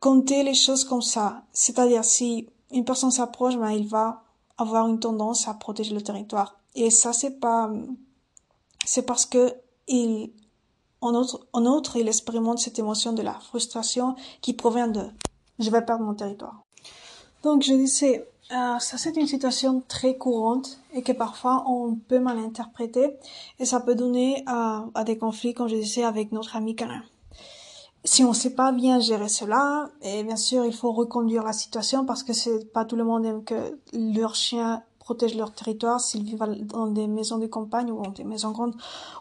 compter 0.00 0.42
les 0.42 0.54
choses 0.54 0.84
comme 0.84 1.02
ça. 1.02 1.42
C'est-à-dire, 1.52 2.04
si 2.04 2.48
une 2.70 2.84
personne 2.84 3.10
s'approche, 3.10 3.56
ben, 3.56 3.70
il 3.70 3.86
va 3.86 4.22
avoir 4.58 4.86
une 4.88 5.00
tendance 5.00 5.48
à 5.48 5.54
protéger 5.54 5.94
le 5.94 6.02
territoire. 6.02 6.58
Et 6.74 6.90
ça, 6.90 7.12
c'est 7.12 7.40
pas, 7.40 7.70
c'est 8.84 9.02
parce 9.02 9.26
que 9.26 9.54
il, 9.88 10.32
en 11.00 11.14
autre, 11.14 11.46
en 11.52 11.64
autre, 11.66 11.96
il 11.96 12.08
expérimente 12.08 12.58
cette 12.58 12.78
émotion 12.78 13.12
de 13.12 13.22
la 13.22 13.34
frustration 13.34 14.14
qui 14.40 14.52
provient 14.52 14.88
de 14.88 15.02
je 15.60 15.70
vais 15.70 15.82
perdre 15.82 16.04
mon 16.04 16.14
territoire. 16.14 16.64
Donc 17.42 17.62
je 17.62 17.72
disais, 17.72 18.26
euh, 18.52 18.78
ça 18.78 18.98
c'est 18.98 19.16
une 19.16 19.26
situation 19.26 19.82
très 19.86 20.16
courante 20.16 20.78
et 20.92 21.02
que 21.02 21.12
parfois 21.12 21.64
on 21.68 21.94
peut 21.94 22.18
mal 22.18 22.38
interpréter 22.38 23.16
et 23.58 23.64
ça 23.64 23.80
peut 23.80 23.94
donner 23.94 24.42
à, 24.46 24.84
des 25.06 25.16
conflits, 25.16 25.54
comme 25.54 25.68
je 25.68 25.76
disais, 25.76 26.04
avec 26.04 26.32
notre 26.32 26.56
ami 26.56 26.74
canin. 26.74 27.02
Si 28.02 28.24
on 28.24 28.30
ne 28.30 28.34
sait 28.34 28.54
pas 28.54 28.72
bien 28.72 28.98
gérer 28.98 29.28
cela, 29.28 29.90
et 30.00 30.24
bien 30.24 30.36
sûr 30.36 30.64
il 30.64 30.74
faut 30.74 30.90
reconduire 30.92 31.44
la 31.44 31.52
situation 31.52 32.06
parce 32.06 32.22
que 32.22 32.32
c'est 32.32 32.72
pas 32.72 32.84
tout 32.84 32.96
le 32.96 33.04
monde 33.04 33.24
aime 33.26 33.44
que 33.44 33.78
leur 33.92 34.34
chien 34.34 34.82
protègent 35.10 35.36
leur 35.36 35.52
territoire, 35.52 36.00
s'ils 36.00 36.22
vivent 36.22 36.38
dans 36.66 36.86
des 36.86 37.08
maisons 37.08 37.38
de 37.38 37.48
campagne 37.48 37.90
ou 37.90 38.00
dans 38.00 38.12
des 38.12 38.22
maisons 38.22 38.52
grandes, 38.52 38.76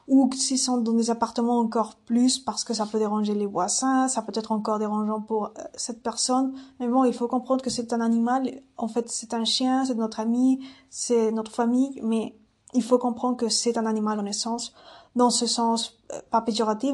ou 0.07 0.29
s'ils 0.35 0.59
sont 0.59 0.77
dans 0.77 0.93
des 0.93 1.09
appartements 1.09 1.57
encore 1.57 1.95
plus 1.95 2.37
parce 2.37 2.63
que 2.63 2.75
ça 2.75 2.85
peut 2.85 2.99
déranger 2.99 3.33
les 3.33 3.47
voisins, 3.47 4.07
ça 4.07 4.21
peut 4.21 4.31
être 4.35 4.51
encore 4.51 4.77
dérangeant 4.77 5.19
pour 5.19 5.45
euh, 5.45 5.49
cette 5.73 6.03
personne. 6.03 6.53
Mais 6.79 6.87
bon, 6.87 7.05
il 7.05 7.13
faut 7.13 7.27
comprendre 7.27 7.63
que 7.63 7.71
c'est 7.71 7.91
un 7.91 8.01
animal. 8.01 8.61
En 8.77 8.87
fait, 8.87 9.09
c'est 9.09 9.33
un 9.33 9.45
chien, 9.45 9.83
c'est 9.83 9.95
notre 9.95 10.19
ami, 10.19 10.59
c'est 10.91 11.31
notre 11.31 11.51
famille, 11.51 11.99
mais 12.03 12.35
il 12.75 12.83
faut 12.83 12.99
comprendre 12.99 13.35
que 13.35 13.49
c'est 13.49 13.75
un 13.79 13.87
animal 13.87 14.19
en 14.19 14.25
essence, 14.25 14.75
dans 15.15 15.31
ce 15.31 15.47
sens, 15.47 15.97
euh, 16.13 16.19
pas 16.29 16.41
péjoratif, 16.41 16.93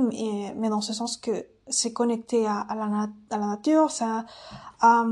mais, 0.56 0.70
dans 0.70 0.80
ce 0.80 0.94
sens 0.94 1.18
que 1.18 1.46
c'est 1.68 1.92
connecté 1.92 2.48
à, 2.48 2.66
la, 3.30 3.38
nature, 3.38 3.92
ça, 3.92 4.24
à, 4.80 5.04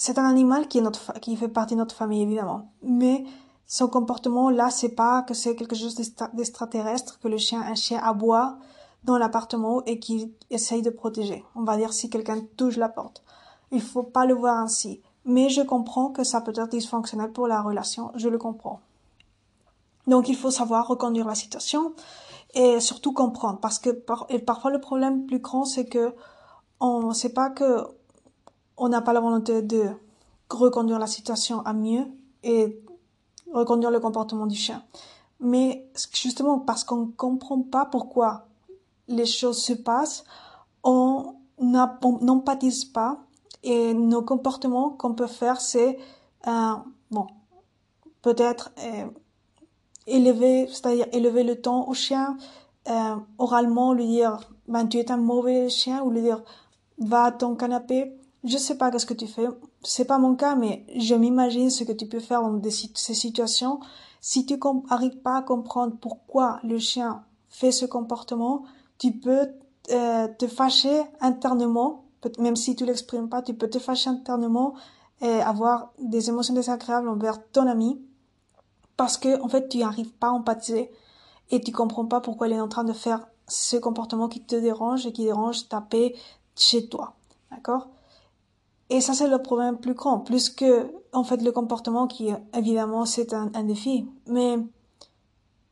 c'est 0.00 0.18
un 0.18 0.24
animal 0.24 0.66
qui 0.66 0.78
est 0.78 0.80
notre, 0.80 1.12
qui 1.20 1.36
fait 1.36 1.48
partie 1.48 1.74
de 1.74 1.80
notre 1.80 1.94
famille, 1.94 2.22
évidemment. 2.22 2.70
Mais 2.82 3.22
son 3.66 3.86
comportement, 3.86 4.48
là, 4.48 4.70
c'est 4.70 4.94
pas 4.94 5.20
que 5.20 5.34
c'est 5.34 5.54
quelque 5.54 5.76
chose 5.76 5.94
d'extraterrestre, 6.32 7.20
que 7.20 7.28
le 7.28 7.36
chien, 7.36 7.60
un 7.60 7.74
chien 7.74 8.00
aboie 8.02 8.56
dans 9.04 9.18
l'appartement 9.18 9.84
et 9.84 9.98
qui 9.98 10.32
essaye 10.48 10.80
de 10.80 10.88
protéger. 10.88 11.44
On 11.54 11.64
va 11.64 11.76
dire 11.76 11.92
si 11.92 12.08
quelqu'un 12.08 12.40
touche 12.56 12.78
la 12.78 12.88
porte. 12.88 13.22
Il 13.72 13.82
faut 13.82 14.02
pas 14.02 14.24
le 14.24 14.32
voir 14.32 14.56
ainsi. 14.56 15.02
Mais 15.26 15.50
je 15.50 15.60
comprends 15.60 16.08
que 16.08 16.24
ça 16.24 16.40
peut 16.40 16.54
être 16.56 16.70
dysfonctionnel 16.70 17.30
pour 17.30 17.46
la 17.46 17.60
relation. 17.60 18.10
Je 18.14 18.30
le 18.30 18.38
comprends. 18.38 18.80
Donc, 20.06 20.30
il 20.30 20.36
faut 20.36 20.50
savoir 20.50 20.88
reconduire 20.88 21.26
la 21.26 21.34
situation 21.34 21.92
et 22.54 22.80
surtout 22.80 23.12
comprendre. 23.12 23.58
Parce 23.60 23.78
que 23.78 23.90
parfois, 23.90 24.70
le 24.70 24.80
problème 24.80 25.26
plus 25.26 25.40
grand, 25.40 25.66
c'est 25.66 25.84
que 25.84 26.14
on 26.80 27.12
sait 27.12 27.34
pas 27.34 27.50
que 27.50 27.84
on 28.80 28.88
n'a 28.88 29.02
pas 29.02 29.12
la 29.12 29.20
volonté 29.20 29.62
de 29.62 29.90
reconduire 30.48 30.98
la 30.98 31.06
situation 31.06 31.60
à 31.60 31.72
mieux 31.74 32.06
et 32.42 32.82
reconduire 33.52 33.90
le 33.90 34.00
comportement 34.00 34.46
du 34.46 34.56
chien. 34.56 34.82
Mais 35.38 35.86
justement 36.12 36.58
parce 36.58 36.82
qu'on 36.82 37.06
ne 37.06 37.12
comprend 37.12 37.60
pas 37.60 37.84
pourquoi 37.84 38.46
les 39.06 39.26
choses 39.26 39.62
se 39.62 39.74
passent, 39.74 40.24
on 40.82 41.34
n'empathise 41.58 42.86
pas 42.86 43.18
et 43.62 43.92
nos 43.92 44.22
comportements 44.22 44.90
qu'on 44.90 45.14
peut 45.14 45.26
faire, 45.26 45.60
c'est 45.60 45.98
euh, 46.46 46.74
bon, 47.10 47.26
peut-être 48.22 48.72
euh, 48.78 49.08
élever, 50.06 50.66
c'est-à-dire 50.68 51.06
élever 51.12 51.44
le 51.44 51.60
ton 51.60 51.86
au 51.86 51.92
chien, 51.92 52.38
euh, 52.88 53.16
oralement 53.36 53.92
lui 53.92 54.06
dire 54.06 54.38
ben 54.68 54.86
tu 54.86 54.96
es 54.96 55.12
un 55.12 55.18
mauvais 55.18 55.68
chien 55.68 56.02
ou 56.02 56.10
lui 56.10 56.22
dire 56.22 56.42
va 56.96 57.24
à 57.24 57.32
ton 57.32 57.56
canapé 57.56 58.16
je 58.44 58.56
sais 58.56 58.76
pas 58.76 58.90
qu'est-ce 58.90 59.06
que 59.06 59.14
tu 59.14 59.26
fais. 59.26 59.46
C'est 59.82 60.04
pas 60.04 60.18
mon 60.18 60.34
cas, 60.34 60.54
mais 60.54 60.86
je 60.96 61.14
m'imagine 61.14 61.70
ce 61.70 61.84
que 61.84 61.92
tu 61.92 62.06
peux 62.06 62.20
faire 62.20 62.42
dans 62.42 62.60
ces 62.70 63.14
situations. 63.14 63.80
Si 64.20 64.46
tu 64.46 64.58
n'arrives 64.88 65.18
pas 65.18 65.38
à 65.38 65.42
comprendre 65.42 65.96
pourquoi 66.00 66.60
le 66.62 66.78
chien 66.78 67.24
fait 67.48 67.72
ce 67.72 67.86
comportement, 67.86 68.64
tu 68.98 69.12
peux 69.12 69.48
euh, 69.90 70.28
te 70.38 70.46
fâcher 70.46 71.02
internement, 71.20 72.04
même 72.38 72.56
si 72.56 72.76
tu 72.76 72.84
l'exprimes 72.84 73.28
pas, 73.28 73.42
tu 73.42 73.54
peux 73.54 73.68
te 73.68 73.78
fâcher 73.78 74.10
internement 74.10 74.74
et 75.20 75.40
avoir 75.40 75.92
des 75.98 76.28
émotions 76.28 76.54
désagréables 76.54 77.08
envers 77.08 77.46
ton 77.50 77.66
ami 77.66 78.00
parce 78.96 79.16
que 79.16 79.40
en 79.42 79.48
fait 79.48 79.68
tu 79.68 79.78
n'arrives 79.78 80.12
pas 80.12 80.28
à 80.28 80.32
empathiser 80.32 80.90
et 81.50 81.60
tu 81.60 81.72
comprends 81.72 82.06
pas 82.06 82.20
pourquoi 82.20 82.48
il 82.48 82.52
est 82.54 82.60
en 82.60 82.68
train 82.68 82.84
de 82.84 82.92
faire 82.92 83.26
ce 83.48 83.76
comportement 83.76 84.28
qui 84.28 84.40
te 84.40 84.56
dérange 84.56 85.06
et 85.06 85.12
qui 85.12 85.24
dérange 85.24 85.68
ta 85.68 85.80
paix 85.80 86.14
chez 86.54 86.86
toi. 86.88 87.14
D'accord? 87.50 87.88
Et 88.90 89.00
ça, 89.00 89.14
c'est 89.14 89.28
le 89.28 89.38
problème 89.38 89.78
plus 89.78 89.94
grand, 89.94 90.18
plus 90.18 90.50
que, 90.50 90.92
en 91.12 91.22
fait, 91.22 91.40
le 91.42 91.52
comportement 91.52 92.08
qui, 92.08 92.30
évidemment, 92.52 93.04
c'est 93.06 93.32
un, 93.32 93.46
défi. 93.62 94.08
Mais 94.26 94.58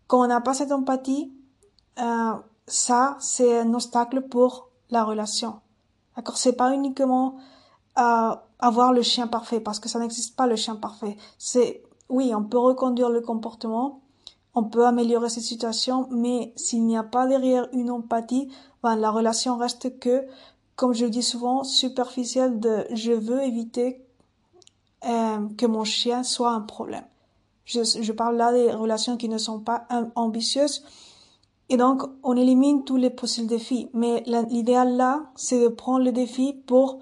quand 0.06 0.22
on 0.22 0.28
n'a 0.28 0.40
pas 0.40 0.54
cette 0.54 0.70
empathie, 0.70 1.32
euh, 1.98 2.32
ça, 2.68 3.16
c'est 3.18 3.58
un 3.58 3.74
obstacle 3.74 4.22
pour 4.22 4.68
la 4.90 5.02
relation. 5.02 5.60
D'accord? 6.16 6.38
C'est 6.38 6.52
pas 6.52 6.72
uniquement 6.72 7.34
euh, 7.98 8.36
avoir 8.60 8.92
le 8.92 9.02
chien 9.02 9.26
parfait, 9.26 9.58
parce 9.58 9.80
que 9.80 9.88
ça 9.88 9.98
n'existe 9.98 10.36
pas 10.36 10.46
le 10.46 10.54
chien 10.54 10.76
parfait. 10.76 11.16
C'est, 11.38 11.82
oui, 12.08 12.32
on 12.36 12.44
peut 12.44 12.58
reconduire 12.58 13.10
le 13.10 13.20
comportement, 13.20 14.00
on 14.54 14.62
peut 14.62 14.86
améliorer 14.86 15.28
cette 15.28 15.42
situation, 15.42 16.06
mais 16.12 16.52
s'il 16.54 16.86
n'y 16.86 16.96
a 16.96 17.02
pas 17.02 17.26
derrière 17.26 17.66
une 17.72 17.90
empathie, 17.90 18.48
ben, 18.84 18.94
la 18.94 19.10
relation 19.10 19.56
reste 19.56 19.98
que 19.98 20.24
comme 20.78 20.94
je 20.94 21.06
dis 21.06 21.24
souvent, 21.24 21.64
superficiel 21.64 22.60
de 22.60 22.86
je 22.92 23.10
veux 23.10 23.42
éviter 23.42 24.00
euh, 25.04 25.48
que 25.58 25.66
mon 25.66 25.82
chien 25.82 26.22
soit 26.22 26.52
un 26.52 26.60
problème. 26.60 27.04
Je, 27.64 28.12
parle 28.12 28.36
là 28.36 28.52
des 28.52 28.70
relations 28.70 29.16
qui 29.16 29.28
ne 29.28 29.38
sont 29.38 29.58
pas 29.58 29.88
ambitieuses. 30.14 30.84
Et 31.68 31.76
donc, 31.76 32.04
on 32.22 32.36
élimine 32.36 32.84
tous 32.84 32.96
les 32.96 33.10
possibles 33.10 33.48
défis. 33.48 33.90
Mais 33.92 34.22
l'idéal 34.50 34.96
là, 34.96 35.24
c'est 35.34 35.60
de 35.60 35.66
prendre 35.66 36.04
le 36.04 36.12
défi 36.12 36.52
pour 36.52 37.00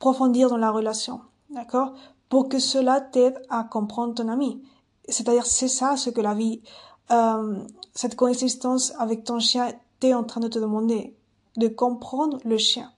profondir 0.00 0.50
dans 0.50 0.56
la 0.56 0.72
relation. 0.72 1.20
D'accord? 1.50 1.94
Pour 2.28 2.48
que 2.48 2.58
cela 2.58 3.00
t'aide 3.00 3.40
à 3.48 3.62
comprendre 3.62 4.14
ton 4.14 4.26
ami. 4.26 4.60
C'est-à-dire, 5.08 5.46
c'est 5.46 5.68
ça 5.68 5.96
ce 5.96 6.10
que 6.10 6.20
la 6.20 6.34
vie, 6.34 6.62
euh, 7.12 7.60
cette 7.94 8.16
coexistence 8.16 8.92
avec 8.98 9.22
ton 9.22 9.38
chien 9.38 9.72
t'est 10.00 10.14
en 10.14 10.24
train 10.24 10.40
de 10.40 10.48
te 10.48 10.58
demander 10.58 11.16
de 11.56 11.68
comprendre 11.68 12.38
le 12.44 12.58
chien. 12.58 12.90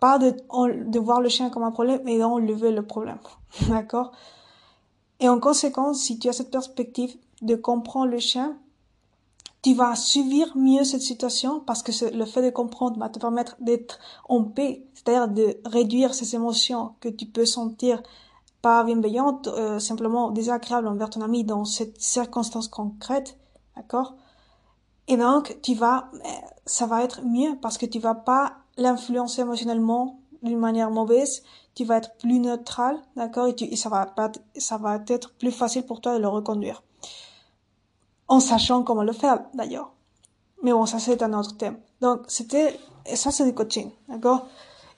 Pas 0.00 0.18
de, 0.18 0.30
de 0.30 0.98
voir 0.98 1.20
le 1.20 1.28
chien 1.28 1.50
comme 1.50 1.64
un 1.64 1.72
problème, 1.72 2.00
mais 2.04 2.18
d'enlever 2.18 2.70
le 2.70 2.86
problème. 2.86 3.18
D'accord? 3.68 4.12
Et 5.20 5.28
en 5.28 5.40
conséquence, 5.40 6.00
si 6.00 6.18
tu 6.18 6.28
as 6.28 6.32
cette 6.32 6.50
perspective 6.50 7.16
de 7.42 7.56
comprendre 7.56 8.10
le 8.10 8.18
chien, 8.18 8.56
tu 9.62 9.74
vas 9.74 9.96
subir 9.96 10.56
mieux 10.56 10.84
cette 10.84 11.02
situation 11.02 11.60
parce 11.60 11.82
que 11.82 12.14
le 12.14 12.24
fait 12.24 12.42
de 12.42 12.50
comprendre 12.50 12.98
va 12.98 13.08
te 13.08 13.18
permettre 13.18 13.56
d'être 13.60 13.98
en 14.28 14.44
paix, 14.44 14.86
c'est-à-dire 14.94 15.28
de 15.28 15.60
réduire 15.64 16.14
ces 16.14 16.36
émotions 16.36 16.94
que 17.00 17.08
tu 17.08 17.26
peux 17.26 17.46
sentir 17.46 18.02
pas 18.62 18.84
bienveillantes, 18.84 19.48
euh, 19.48 19.78
simplement 19.78 20.30
désagréables 20.30 20.88
envers 20.88 21.10
ton 21.10 21.20
ami 21.20 21.44
dans 21.44 21.64
cette 21.64 22.00
circonstance 22.00 22.68
concrète, 22.68 23.36
d'accord? 23.76 24.14
Et 25.06 25.16
donc, 25.16 25.58
tu 25.62 25.74
vas, 25.74 26.10
ça 26.68 26.86
va 26.86 27.02
être 27.02 27.22
mieux 27.22 27.56
parce 27.60 27.78
que 27.78 27.86
tu 27.86 27.98
vas 27.98 28.14
pas 28.14 28.56
l'influencer 28.76 29.42
émotionnellement 29.42 30.20
d'une 30.42 30.58
manière 30.58 30.90
mauvaise. 30.90 31.42
Tu 31.74 31.84
vas 31.84 31.96
être 31.96 32.16
plus 32.16 32.38
neutral, 32.38 32.98
d'accord, 33.16 33.46
et, 33.46 33.76
ça 33.76 33.88
va 33.88 35.04
être 35.08 35.32
plus 35.34 35.52
facile 35.52 35.86
pour 35.86 36.00
toi 36.00 36.14
de 36.14 36.22
le 36.22 36.28
reconduire. 36.28 36.82
En 38.26 38.40
sachant 38.40 38.82
comment 38.82 39.02
le 39.02 39.12
faire, 39.12 39.44
d'ailleurs. 39.54 39.92
Mais 40.62 40.72
bon, 40.72 40.86
ça 40.86 40.98
c'est 40.98 41.22
un 41.22 41.32
autre 41.32 41.56
thème. 41.56 41.78
Donc, 42.00 42.22
c'était, 42.28 42.78
ça 43.14 43.30
c'est 43.30 43.44
du 43.44 43.54
coaching, 43.54 43.90
d'accord? 44.08 44.46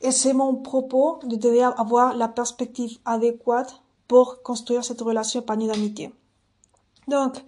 Et 0.01 0.11
c'est 0.11 0.33
mon 0.33 0.57
propos 0.57 1.19
de 1.25 1.61
à 1.61 1.69
avoir 1.69 2.17
la 2.17 2.29
perspective 2.29 2.99
adéquate 3.05 3.83
pour 4.09 4.43
construire 4.43 4.83
cette 4.85 5.03
relation 5.03 5.41
épanouie 5.41 5.67
d'amitié. 5.67 6.15
Donc, 7.07 7.45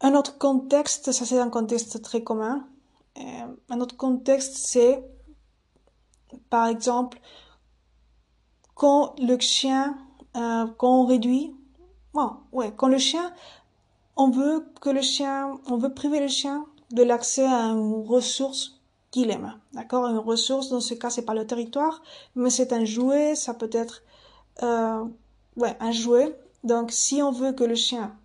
un 0.00 0.14
autre 0.14 0.38
contexte, 0.38 1.12
ça 1.12 1.24
c'est 1.24 1.38
un 1.38 1.50
contexte 1.50 2.02
très 2.02 2.22
commun. 2.22 2.66
Euh, 3.20 3.56
un 3.70 3.80
autre 3.80 3.96
contexte, 3.96 4.56
c'est, 4.56 5.02
par 6.50 6.66
exemple, 6.66 7.20
quand 8.74 9.14
le 9.20 9.38
chien, 9.38 9.98
euh, 10.36 10.66
quand 10.78 11.02
on 11.02 11.06
réduit, 11.06 11.54
bon, 12.14 12.32
ouais, 12.52 12.72
quand 12.76 12.88
le 12.88 12.98
chien, 12.98 13.32
on 14.16 14.30
veut 14.30 14.64
que 14.80 14.90
le 14.90 15.02
chien, 15.02 15.58
on 15.66 15.78
veut 15.78 15.92
priver 15.92 16.20
le 16.20 16.28
chien 16.28 16.64
de 16.92 17.02
l'accès 17.02 17.44
à 17.44 17.66
une 17.66 18.06
ressource 18.06 18.80
qu'il 19.10 19.30
aime, 19.30 19.54
d'accord? 19.72 20.06
Une 20.06 20.18
ressource, 20.18 20.68
dans 20.68 20.80
ce 20.80 20.94
cas, 20.94 21.10
c'est 21.10 21.24
pas 21.24 21.34
le 21.34 21.46
territoire, 21.46 22.02
mais 22.34 22.50
c'est 22.50 22.72
un 22.72 22.84
jouet, 22.84 23.34
ça 23.34 23.54
peut 23.54 23.70
être, 23.72 24.02
euh, 24.62 25.04
ouais, 25.56 25.76
un 25.80 25.92
jouet. 25.92 26.38
Donc, 26.64 26.92
si 26.92 27.22
on 27.22 27.32
veut 27.32 27.52
que 27.52 27.64
le 27.64 27.74
chien 27.74 28.16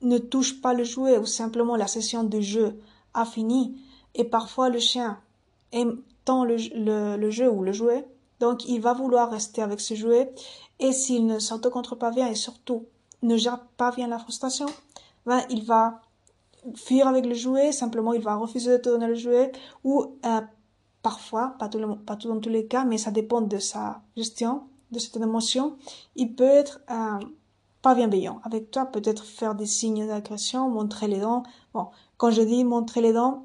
ne 0.00 0.18
touche 0.18 0.60
pas 0.60 0.74
le 0.74 0.84
jouet 0.84 1.18
ou 1.18 1.26
simplement 1.26 1.76
la 1.76 1.86
session 1.86 2.24
de 2.24 2.40
jeu 2.40 2.80
a 3.14 3.24
fini, 3.24 3.80
et 4.14 4.24
parfois 4.24 4.68
le 4.68 4.78
chien 4.78 5.18
aime 5.72 6.00
tant 6.24 6.44
le, 6.44 6.56
le, 7.16 7.30
jeu 7.30 7.50
ou 7.50 7.62
le 7.62 7.72
jouet, 7.72 8.06
donc 8.40 8.66
il 8.66 8.80
va 8.80 8.92
vouloir 8.94 9.30
rester 9.30 9.62
avec 9.62 9.80
ce 9.80 9.94
jouet, 9.94 10.32
et 10.80 10.92
s'il 10.92 11.26
ne 11.26 11.38
s'auto-contrôle 11.38 11.98
pas 11.98 12.10
bien 12.10 12.28
et 12.28 12.34
surtout 12.34 12.86
ne 13.22 13.36
gère 13.36 13.60
pas 13.76 13.90
bien 13.90 14.06
la 14.06 14.18
frustration, 14.18 14.66
ben, 15.26 15.42
il 15.50 15.64
va 15.64 16.00
fuir 16.74 17.08
avec 17.08 17.26
le 17.26 17.34
jouet, 17.34 17.72
simplement 17.72 18.12
il 18.12 18.22
va 18.22 18.36
refuser 18.36 18.72
de 18.72 18.76
te 18.78 18.88
donner 18.88 19.08
le 19.08 19.14
jouet, 19.14 19.52
ou 19.82 20.16
euh, 20.24 20.40
parfois, 21.02 21.54
pas 21.58 21.68
tout, 21.68 21.78
pas 22.06 22.16
tout 22.16 22.28
dans 22.28 22.40
tous 22.40 22.48
les 22.48 22.66
cas, 22.66 22.84
mais 22.84 22.98
ça 22.98 23.10
dépend 23.10 23.42
de 23.42 23.58
sa 23.58 24.02
gestion, 24.16 24.62
de 24.90 24.98
cette 24.98 25.16
émotion, 25.16 25.76
il 26.16 26.34
peut 26.34 26.44
être 26.44 26.80
euh, 26.90 27.18
pas 27.82 27.94
bienveillant 27.94 28.40
avec 28.44 28.70
toi, 28.70 28.86
peut-être 28.86 29.24
faire 29.24 29.54
des 29.54 29.66
signes 29.66 30.06
d'agression, 30.06 30.70
montrer 30.70 31.08
les 31.08 31.20
dents. 31.20 31.42
Bon, 31.74 31.88
quand 32.16 32.30
je 32.30 32.40
dis 32.40 32.64
montrer 32.64 33.02
les 33.02 33.12
dents, 33.12 33.44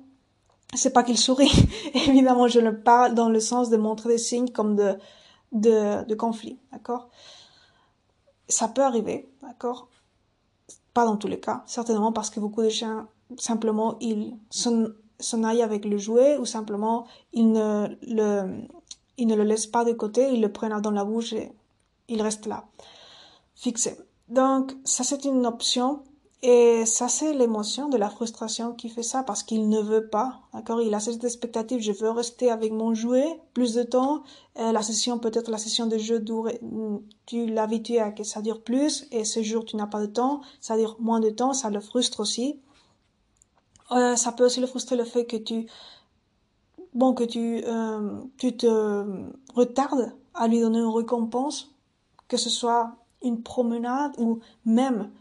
c'est 0.74 0.92
pas 0.92 1.04
qu'il 1.04 1.18
sourit. 1.18 1.52
Évidemment, 1.94 2.48
je 2.48 2.60
le 2.60 2.80
parle 2.82 3.16
dans 3.16 3.30
le 3.30 3.40
sens 3.40 3.70
de 3.70 3.78
montrer 3.78 4.10
des 4.10 4.18
signes 4.18 4.50
comme 4.50 4.76
de, 4.76 4.98
de, 5.52 6.06
de 6.06 6.16
conflit, 6.16 6.60
d'accord? 6.72 7.10
Ça 8.48 8.68
peut 8.68 8.84
arriver, 8.84 9.30
d'accord? 9.42 9.88
Pas 10.94 11.06
dans 11.06 11.18
tous 11.18 11.28
les 11.28 11.40
cas, 11.40 11.64
certainement 11.66 12.12
parce 12.12 12.30
que 12.30 12.40
beaucoup 12.40 12.64
de 12.64 12.70
chiens, 12.70 13.08
simplement, 13.38 13.98
ils 14.00 14.36
s'en 14.50 15.44
aillent 15.44 15.62
avec 15.62 15.86
le 15.86 15.98
jouet 15.98 16.38
ou 16.38 16.46
simplement, 16.46 17.06
ils 17.34 17.52
ne 17.52 17.88
le, 18.02 18.62
ils 19.18 19.28
ne 19.28 19.36
le 19.36 19.44
laissent 19.44 19.68
pas 19.68 19.86
de 19.86 19.94
côté, 19.94 20.32
ils 20.32 20.42
le 20.42 20.52
prennent 20.52 20.80
dans 20.82 20.92
la 20.92 21.06
bouche 21.06 21.34
et 21.34 21.52
il 22.08 22.22
reste 22.22 22.48
là, 22.48 22.66
fixé. 23.56 23.98
Donc, 24.30 24.74
ça 24.84 25.04
c'est 25.04 25.26
une 25.26 25.46
option 25.46 26.04
et 26.42 26.86
ça, 26.86 27.10
c'est 27.10 27.34
l'émotion 27.34 27.90
de 27.90 27.98
la 27.98 28.10
frustration 28.10 28.74
qui 28.74 28.88
fait 28.88 29.04
ça 29.04 29.24
parce 29.24 29.44
qu'il 29.44 29.68
ne 29.68 29.82
veut 29.82 30.08
pas. 30.08 30.40
D'accord? 30.54 30.82
Il 30.82 30.94
a 30.94 31.02
cette 31.02 31.22
expectative, 31.26 31.82
je 31.82 31.92
veux 31.92 32.12
rester 32.12 32.50
avec 32.50 32.72
mon 32.72 32.94
jouet 32.94 33.42
plus 33.54 33.74
de 33.74 33.84
temps. 33.84 34.24
Euh, 34.58 34.72
la 34.72 34.82
session, 34.82 35.20
peut-être 35.20 35.52
la 35.52 35.58
session 35.58 35.86
de 35.86 35.98
jeu 35.98 36.20
dure, 36.20 36.50
tu 37.26 37.46
l'habitues 37.46 37.98
à 37.98 38.12
que 38.12 38.24
ça 38.24 38.42
dure 38.42 38.62
plus 38.62 39.06
et 39.12 39.26
ce 39.26 39.44
jour, 39.44 39.66
tu 39.66 39.76
n'as 39.76 39.88
pas 39.88 40.00
de 40.00 40.06
temps. 40.06 40.40
Ça 40.62 40.78
dure 40.78 40.96
moins 41.00 41.20
de 41.20 41.30
temps, 41.30 41.52
ça 41.52 41.70
le 41.70 41.82
frustre 41.82 42.22
aussi. 42.22 42.62
Euh, 43.92 44.16
ça 44.16 44.32
peut 44.32 44.46
aussi 44.46 44.62
le 44.62 44.68
frustrer 44.68 44.96
le 44.96 45.04
fait 45.04 45.26
que 45.26 45.36
tu, 45.36 45.68
bon, 46.94 47.14
que 47.14 47.26
tu, 47.26 47.64
euh, 47.66 48.22
tu 48.38 48.56
te 48.56 49.04
retardes 49.54 50.14
à 50.34 50.48
lui 50.48 50.62
donner 50.62 50.80
une 50.80 50.96
récompense, 50.96 51.76
que 52.30 52.38
ce 52.38 52.50
soit 52.50 52.96
une 53.22 53.44
promenade 53.44 54.14
ou 54.18 54.40
même 54.64 55.12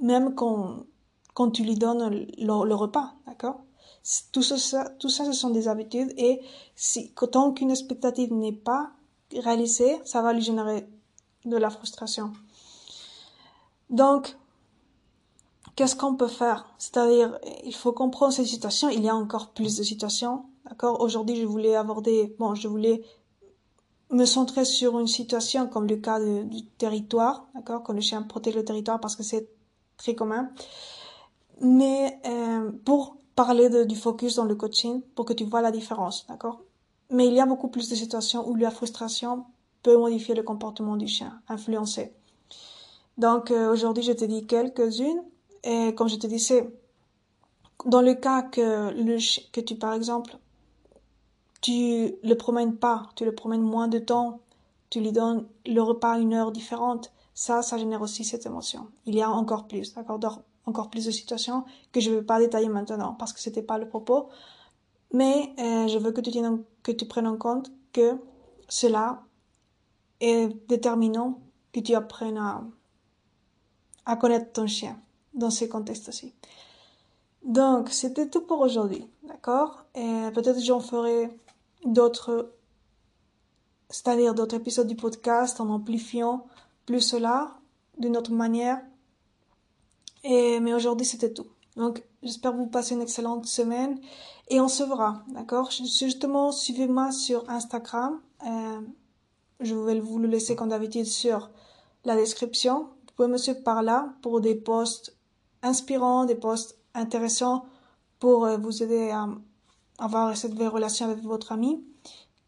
même 0.00 0.34
quand, 0.34 0.84
quand 1.34 1.50
tu 1.50 1.64
lui 1.64 1.74
donnes 1.74 2.26
le, 2.38 2.74
repas, 2.74 3.14
d'accord? 3.26 3.60
Tout 4.32 4.42
ça, 4.42 4.88
tout 4.98 5.08
ça, 5.08 5.24
ce 5.24 5.32
sont 5.32 5.50
des 5.50 5.68
habitudes 5.68 6.12
et 6.16 6.40
si, 6.74 7.12
tant 7.30 7.52
qu'une 7.52 7.70
expectative 7.70 8.32
n'est 8.32 8.52
pas 8.52 8.92
réalisée, 9.34 9.98
ça 10.04 10.22
va 10.22 10.32
lui 10.32 10.40
générer 10.40 10.88
de 11.44 11.56
la 11.56 11.70
frustration. 11.70 12.32
Donc, 13.90 14.36
qu'est-ce 15.76 15.96
qu'on 15.96 16.14
peut 16.14 16.28
faire? 16.28 16.66
C'est-à-dire, 16.78 17.38
il 17.64 17.74
faut 17.74 17.92
comprendre 17.92 18.32
ces 18.32 18.44
situations. 18.44 18.88
Il 18.88 19.02
y 19.02 19.08
a 19.08 19.14
encore 19.14 19.50
plus 19.50 19.76
de 19.76 19.82
situations, 19.82 20.44
d'accord? 20.64 21.00
Aujourd'hui, 21.00 21.36
je 21.36 21.46
voulais 21.46 21.74
aborder, 21.74 22.34
bon, 22.38 22.54
je 22.54 22.68
voulais 22.68 23.02
me 24.10 24.24
centrer 24.24 24.64
sur 24.64 24.98
une 24.98 25.06
situation 25.06 25.66
comme 25.66 25.86
le 25.86 25.96
cas 25.96 26.18
du 26.20 26.64
territoire, 26.78 27.46
d'accord, 27.54 27.82
quand 27.82 27.92
le 27.92 28.00
chien 28.00 28.22
protège 28.22 28.54
le 28.54 28.64
territoire 28.64 29.00
parce 29.00 29.16
que 29.16 29.22
c'est 29.22 29.48
très 29.96 30.14
commun. 30.14 30.50
Mais 31.60 32.18
euh, 32.26 32.70
pour 32.84 33.16
parler 33.34 33.84
du 33.86 33.96
focus 33.96 34.36
dans 34.36 34.44
le 34.44 34.54
coaching, 34.54 35.02
pour 35.14 35.24
que 35.24 35.32
tu 35.32 35.44
vois 35.44 35.60
la 35.60 35.70
différence, 35.70 36.26
d'accord. 36.26 36.60
Mais 37.10 37.26
il 37.26 37.34
y 37.34 37.40
a 37.40 37.46
beaucoup 37.46 37.68
plus 37.68 37.88
de 37.88 37.94
situations 37.94 38.48
où 38.48 38.54
la 38.54 38.70
frustration 38.70 39.44
peut 39.82 39.96
modifier 39.96 40.34
le 40.34 40.42
comportement 40.42 40.96
du 40.96 41.06
chien, 41.06 41.40
influencer. 41.48 42.12
Donc 43.16 43.50
euh, 43.50 43.72
aujourd'hui, 43.72 44.02
je 44.02 44.12
te 44.12 44.24
dis 44.24 44.46
quelques-unes. 44.46 45.22
Et 45.64 45.94
comme 45.94 46.08
je 46.08 46.16
te 46.16 46.26
disais, 46.26 46.68
dans 47.84 48.00
le 48.00 48.14
cas 48.14 48.42
que 48.42 48.90
le 48.92 49.18
que 49.52 49.60
tu 49.60 49.74
par 49.76 49.94
exemple 49.94 50.38
tu 51.60 52.14
le 52.22 52.34
promènes 52.34 52.76
pas, 52.76 53.08
tu 53.16 53.24
le 53.24 53.34
promènes 53.34 53.62
moins 53.62 53.88
de 53.88 53.98
temps, 53.98 54.40
tu 54.90 55.00
lui 55.00 55.12
donnes 55.12 55.46
le 55.66 55.80
repas 55.80 56.18
une 56.18 56.34
heure 56.34 56.52
différente, 56.52 57.12
ça, 57.34 57.62
ça 57.62 57.78
génère 57.78 58.02
aussi 58.02 58.24
cette 58.24 58.46
émotion. 58.46 58.88
Il 59.06 59.14
y 59.14 59.22
a 59.22 59.30
encore 59.30 59.68
plus, 59.68 59.94
d'accord, 59.94 60.18
encore 60.66 60.90
plus 60.90 61.06
de 61.06 61.10
situations 61.10 61.64
que 61.92 62.00
je 62.00 62.10
ne 62.10 62.16
vais 62.16 62.22
pas 62.22 62.38
détailler 62.38 62.68
maintenant 62.68 63.14
parce 63.14 63.32
que 63.32 63.40
c'était 63.40 63.62
pas 63.62 63.78
le 63.78 63.88
propos. 63.88 64.28
Mais 65.12 65.54
euh, 65.58 65.88
je 65.88 65.98
veux 65.98 66.12
que 66.12 66.20
tu, 66.20 66.30
tiennes, 66.30 66.62
que 66.82 66.92
tu 66.92 67.06
prennes 67.06 67.26
en 67.26 67.36
compte 67.36 67.70
que 67.92 68.16
cela 68.68 69.22
est 70.20 70.48
déterminant 70.68 71.38
que 71.72 71.80
tu 71.80 71.94
apprennes 71.94 72.38
à, 74.04 74.16
connaître 74.16 74.52
ton 74.52 74.66
chien 74.66 74.98
dans 75.34 75.50
ces 75.50 75.68
contextes-ci. 75.68 76.34
Donc, 77.44 77.90
c'était 77.90 78.28
tout 78.28 78.40
pour 78.40 78.60
aujourd'hui, 78.60 79.06
d'accord? 79.22 79.84
Peut-être 79.94 80.60
j'en 80.60 80.80
ferai 80.80 81.30
d'autres, 81.84 82.52
c'est-à-dire 83.90 84.34
d'autres 84.34 84.56
épisodes 84.56 84.86
du 84.86 84.96
podcast 84.96 85.60
en 85.60 85.68
amplifiant 85.70 86.46
plus 86.86 87.00
cela 87.00 87.58
d'une 87.98 88.16
autre 88.16 88.32
manière. 88.32 88.80
Et, 90.24 90.60
mais 90.60 90.74
aujourd'hui, 90.74 91.06
c'était 91.06 91.32
tout. 91.32 91.46
Donc, 91.76 92.02
j'espère 92.22 92.52
que 92.52 92.56
vous 92.56 92.66
passez 92.66 92.94
une 92.94 93.02
excellente 93.02 93.46
semaine 93.46 94.00
et 94.48 94.60
on 94.60 94.68
se 94.68 94.82
verra, 94.82 95.22
d'accord? 95.28 95.70
Justement, 95.70 96.50
suivez-moi 96.50 97.12
sur 97.12 97.48
Instagram. 97.48 98.20
Euh, 98.46 98.80
je 99.60 99.74
vais 99.74 100.00
vous 100.00 100.18
le 100.18 100.28
laisser 100.28 100.56
comme 100.56 100.70
d'habitude 100.70 101.06
sur 101.06 101.50
la 102.04 102.16
description. 102.16 102.84
Vous 102.84 103.14
pouvez 103.16 103.28
me 103.28 103.36
suivre 103.36 103.62
par 103.62 103.82
là 103.82 104.14
pour 104.22 104.40
des 104.40 104.54
posts 104.54 105.16
inspirants, 105.62 106.24
des 106.24 106.34
posts 106.34 106.78
intéressants 106.94 107.64
pour 108.18 108.44
euh, 108.44 108.56
vous 108.56 108.82
aider 108.82 109.10
à 109.10 109.28
avoir 109.98 110.36
cette 110.36 110.54
belle 110.54 110.68
relation 110.68 111.06
avec 111.06 111.22
votre 111.22 111.52
ami 111.52 111.84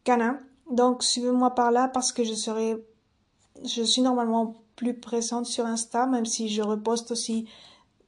canin. 0.03 0.39
Donc 0.71 1.03
suivez-moi 1.03 1.51
par 1.51 1.71
là 1.71 1.87
parce 1.87 2.11
que 2.11 2.23
je 2.23 2.33
serai, 2.33 2.83
je 3.63 3.83
suis 3.83 4.01
normalement 4.01 4.55
plus 4.75 4.93
présente 4.93 5.45
sur 5.45 5.65
Insta, 5.65 6.07
même 6.07 6.25
si 6.25 6.49
je 6.49 6.61
reposte 6.61 7.11
aussi 7.11 7.47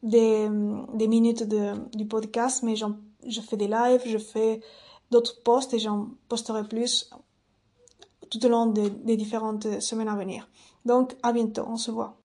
des, 0.02 0.50
des 0.94 1.08
minutes 1.08 1.44
de, 1.44 1.74
du 1.96 2.06
podcast, 2.06 2.64
mais 2.64 2.76
je 2.76 3.42
fais 3.42 3.58
des 3.58 3.68
lives, 3.68 4.02
je 4.06 4.18
fais 4.18 4.62
d'autres 5.12 5.42
posts 5.44 5.74
et 5.74 5.80
j'en 5.80 6.10
posterai 6.30 6.64
plus 6.64 7.10
tout 8.30 8.44
au 8.46 8.50
long 8.50 8.66
des 8.66 9.18
différentes 9.18 9.80
semaines 9.80 10.08
à 10.08 10.16
venir. 10.16 10.48
Donc 10.86 11.16
à 11.22 11.32
bientôt, 11.32 11.66
on 11.68 11.78
se 11.78 11.92
voit. 11.92 12.18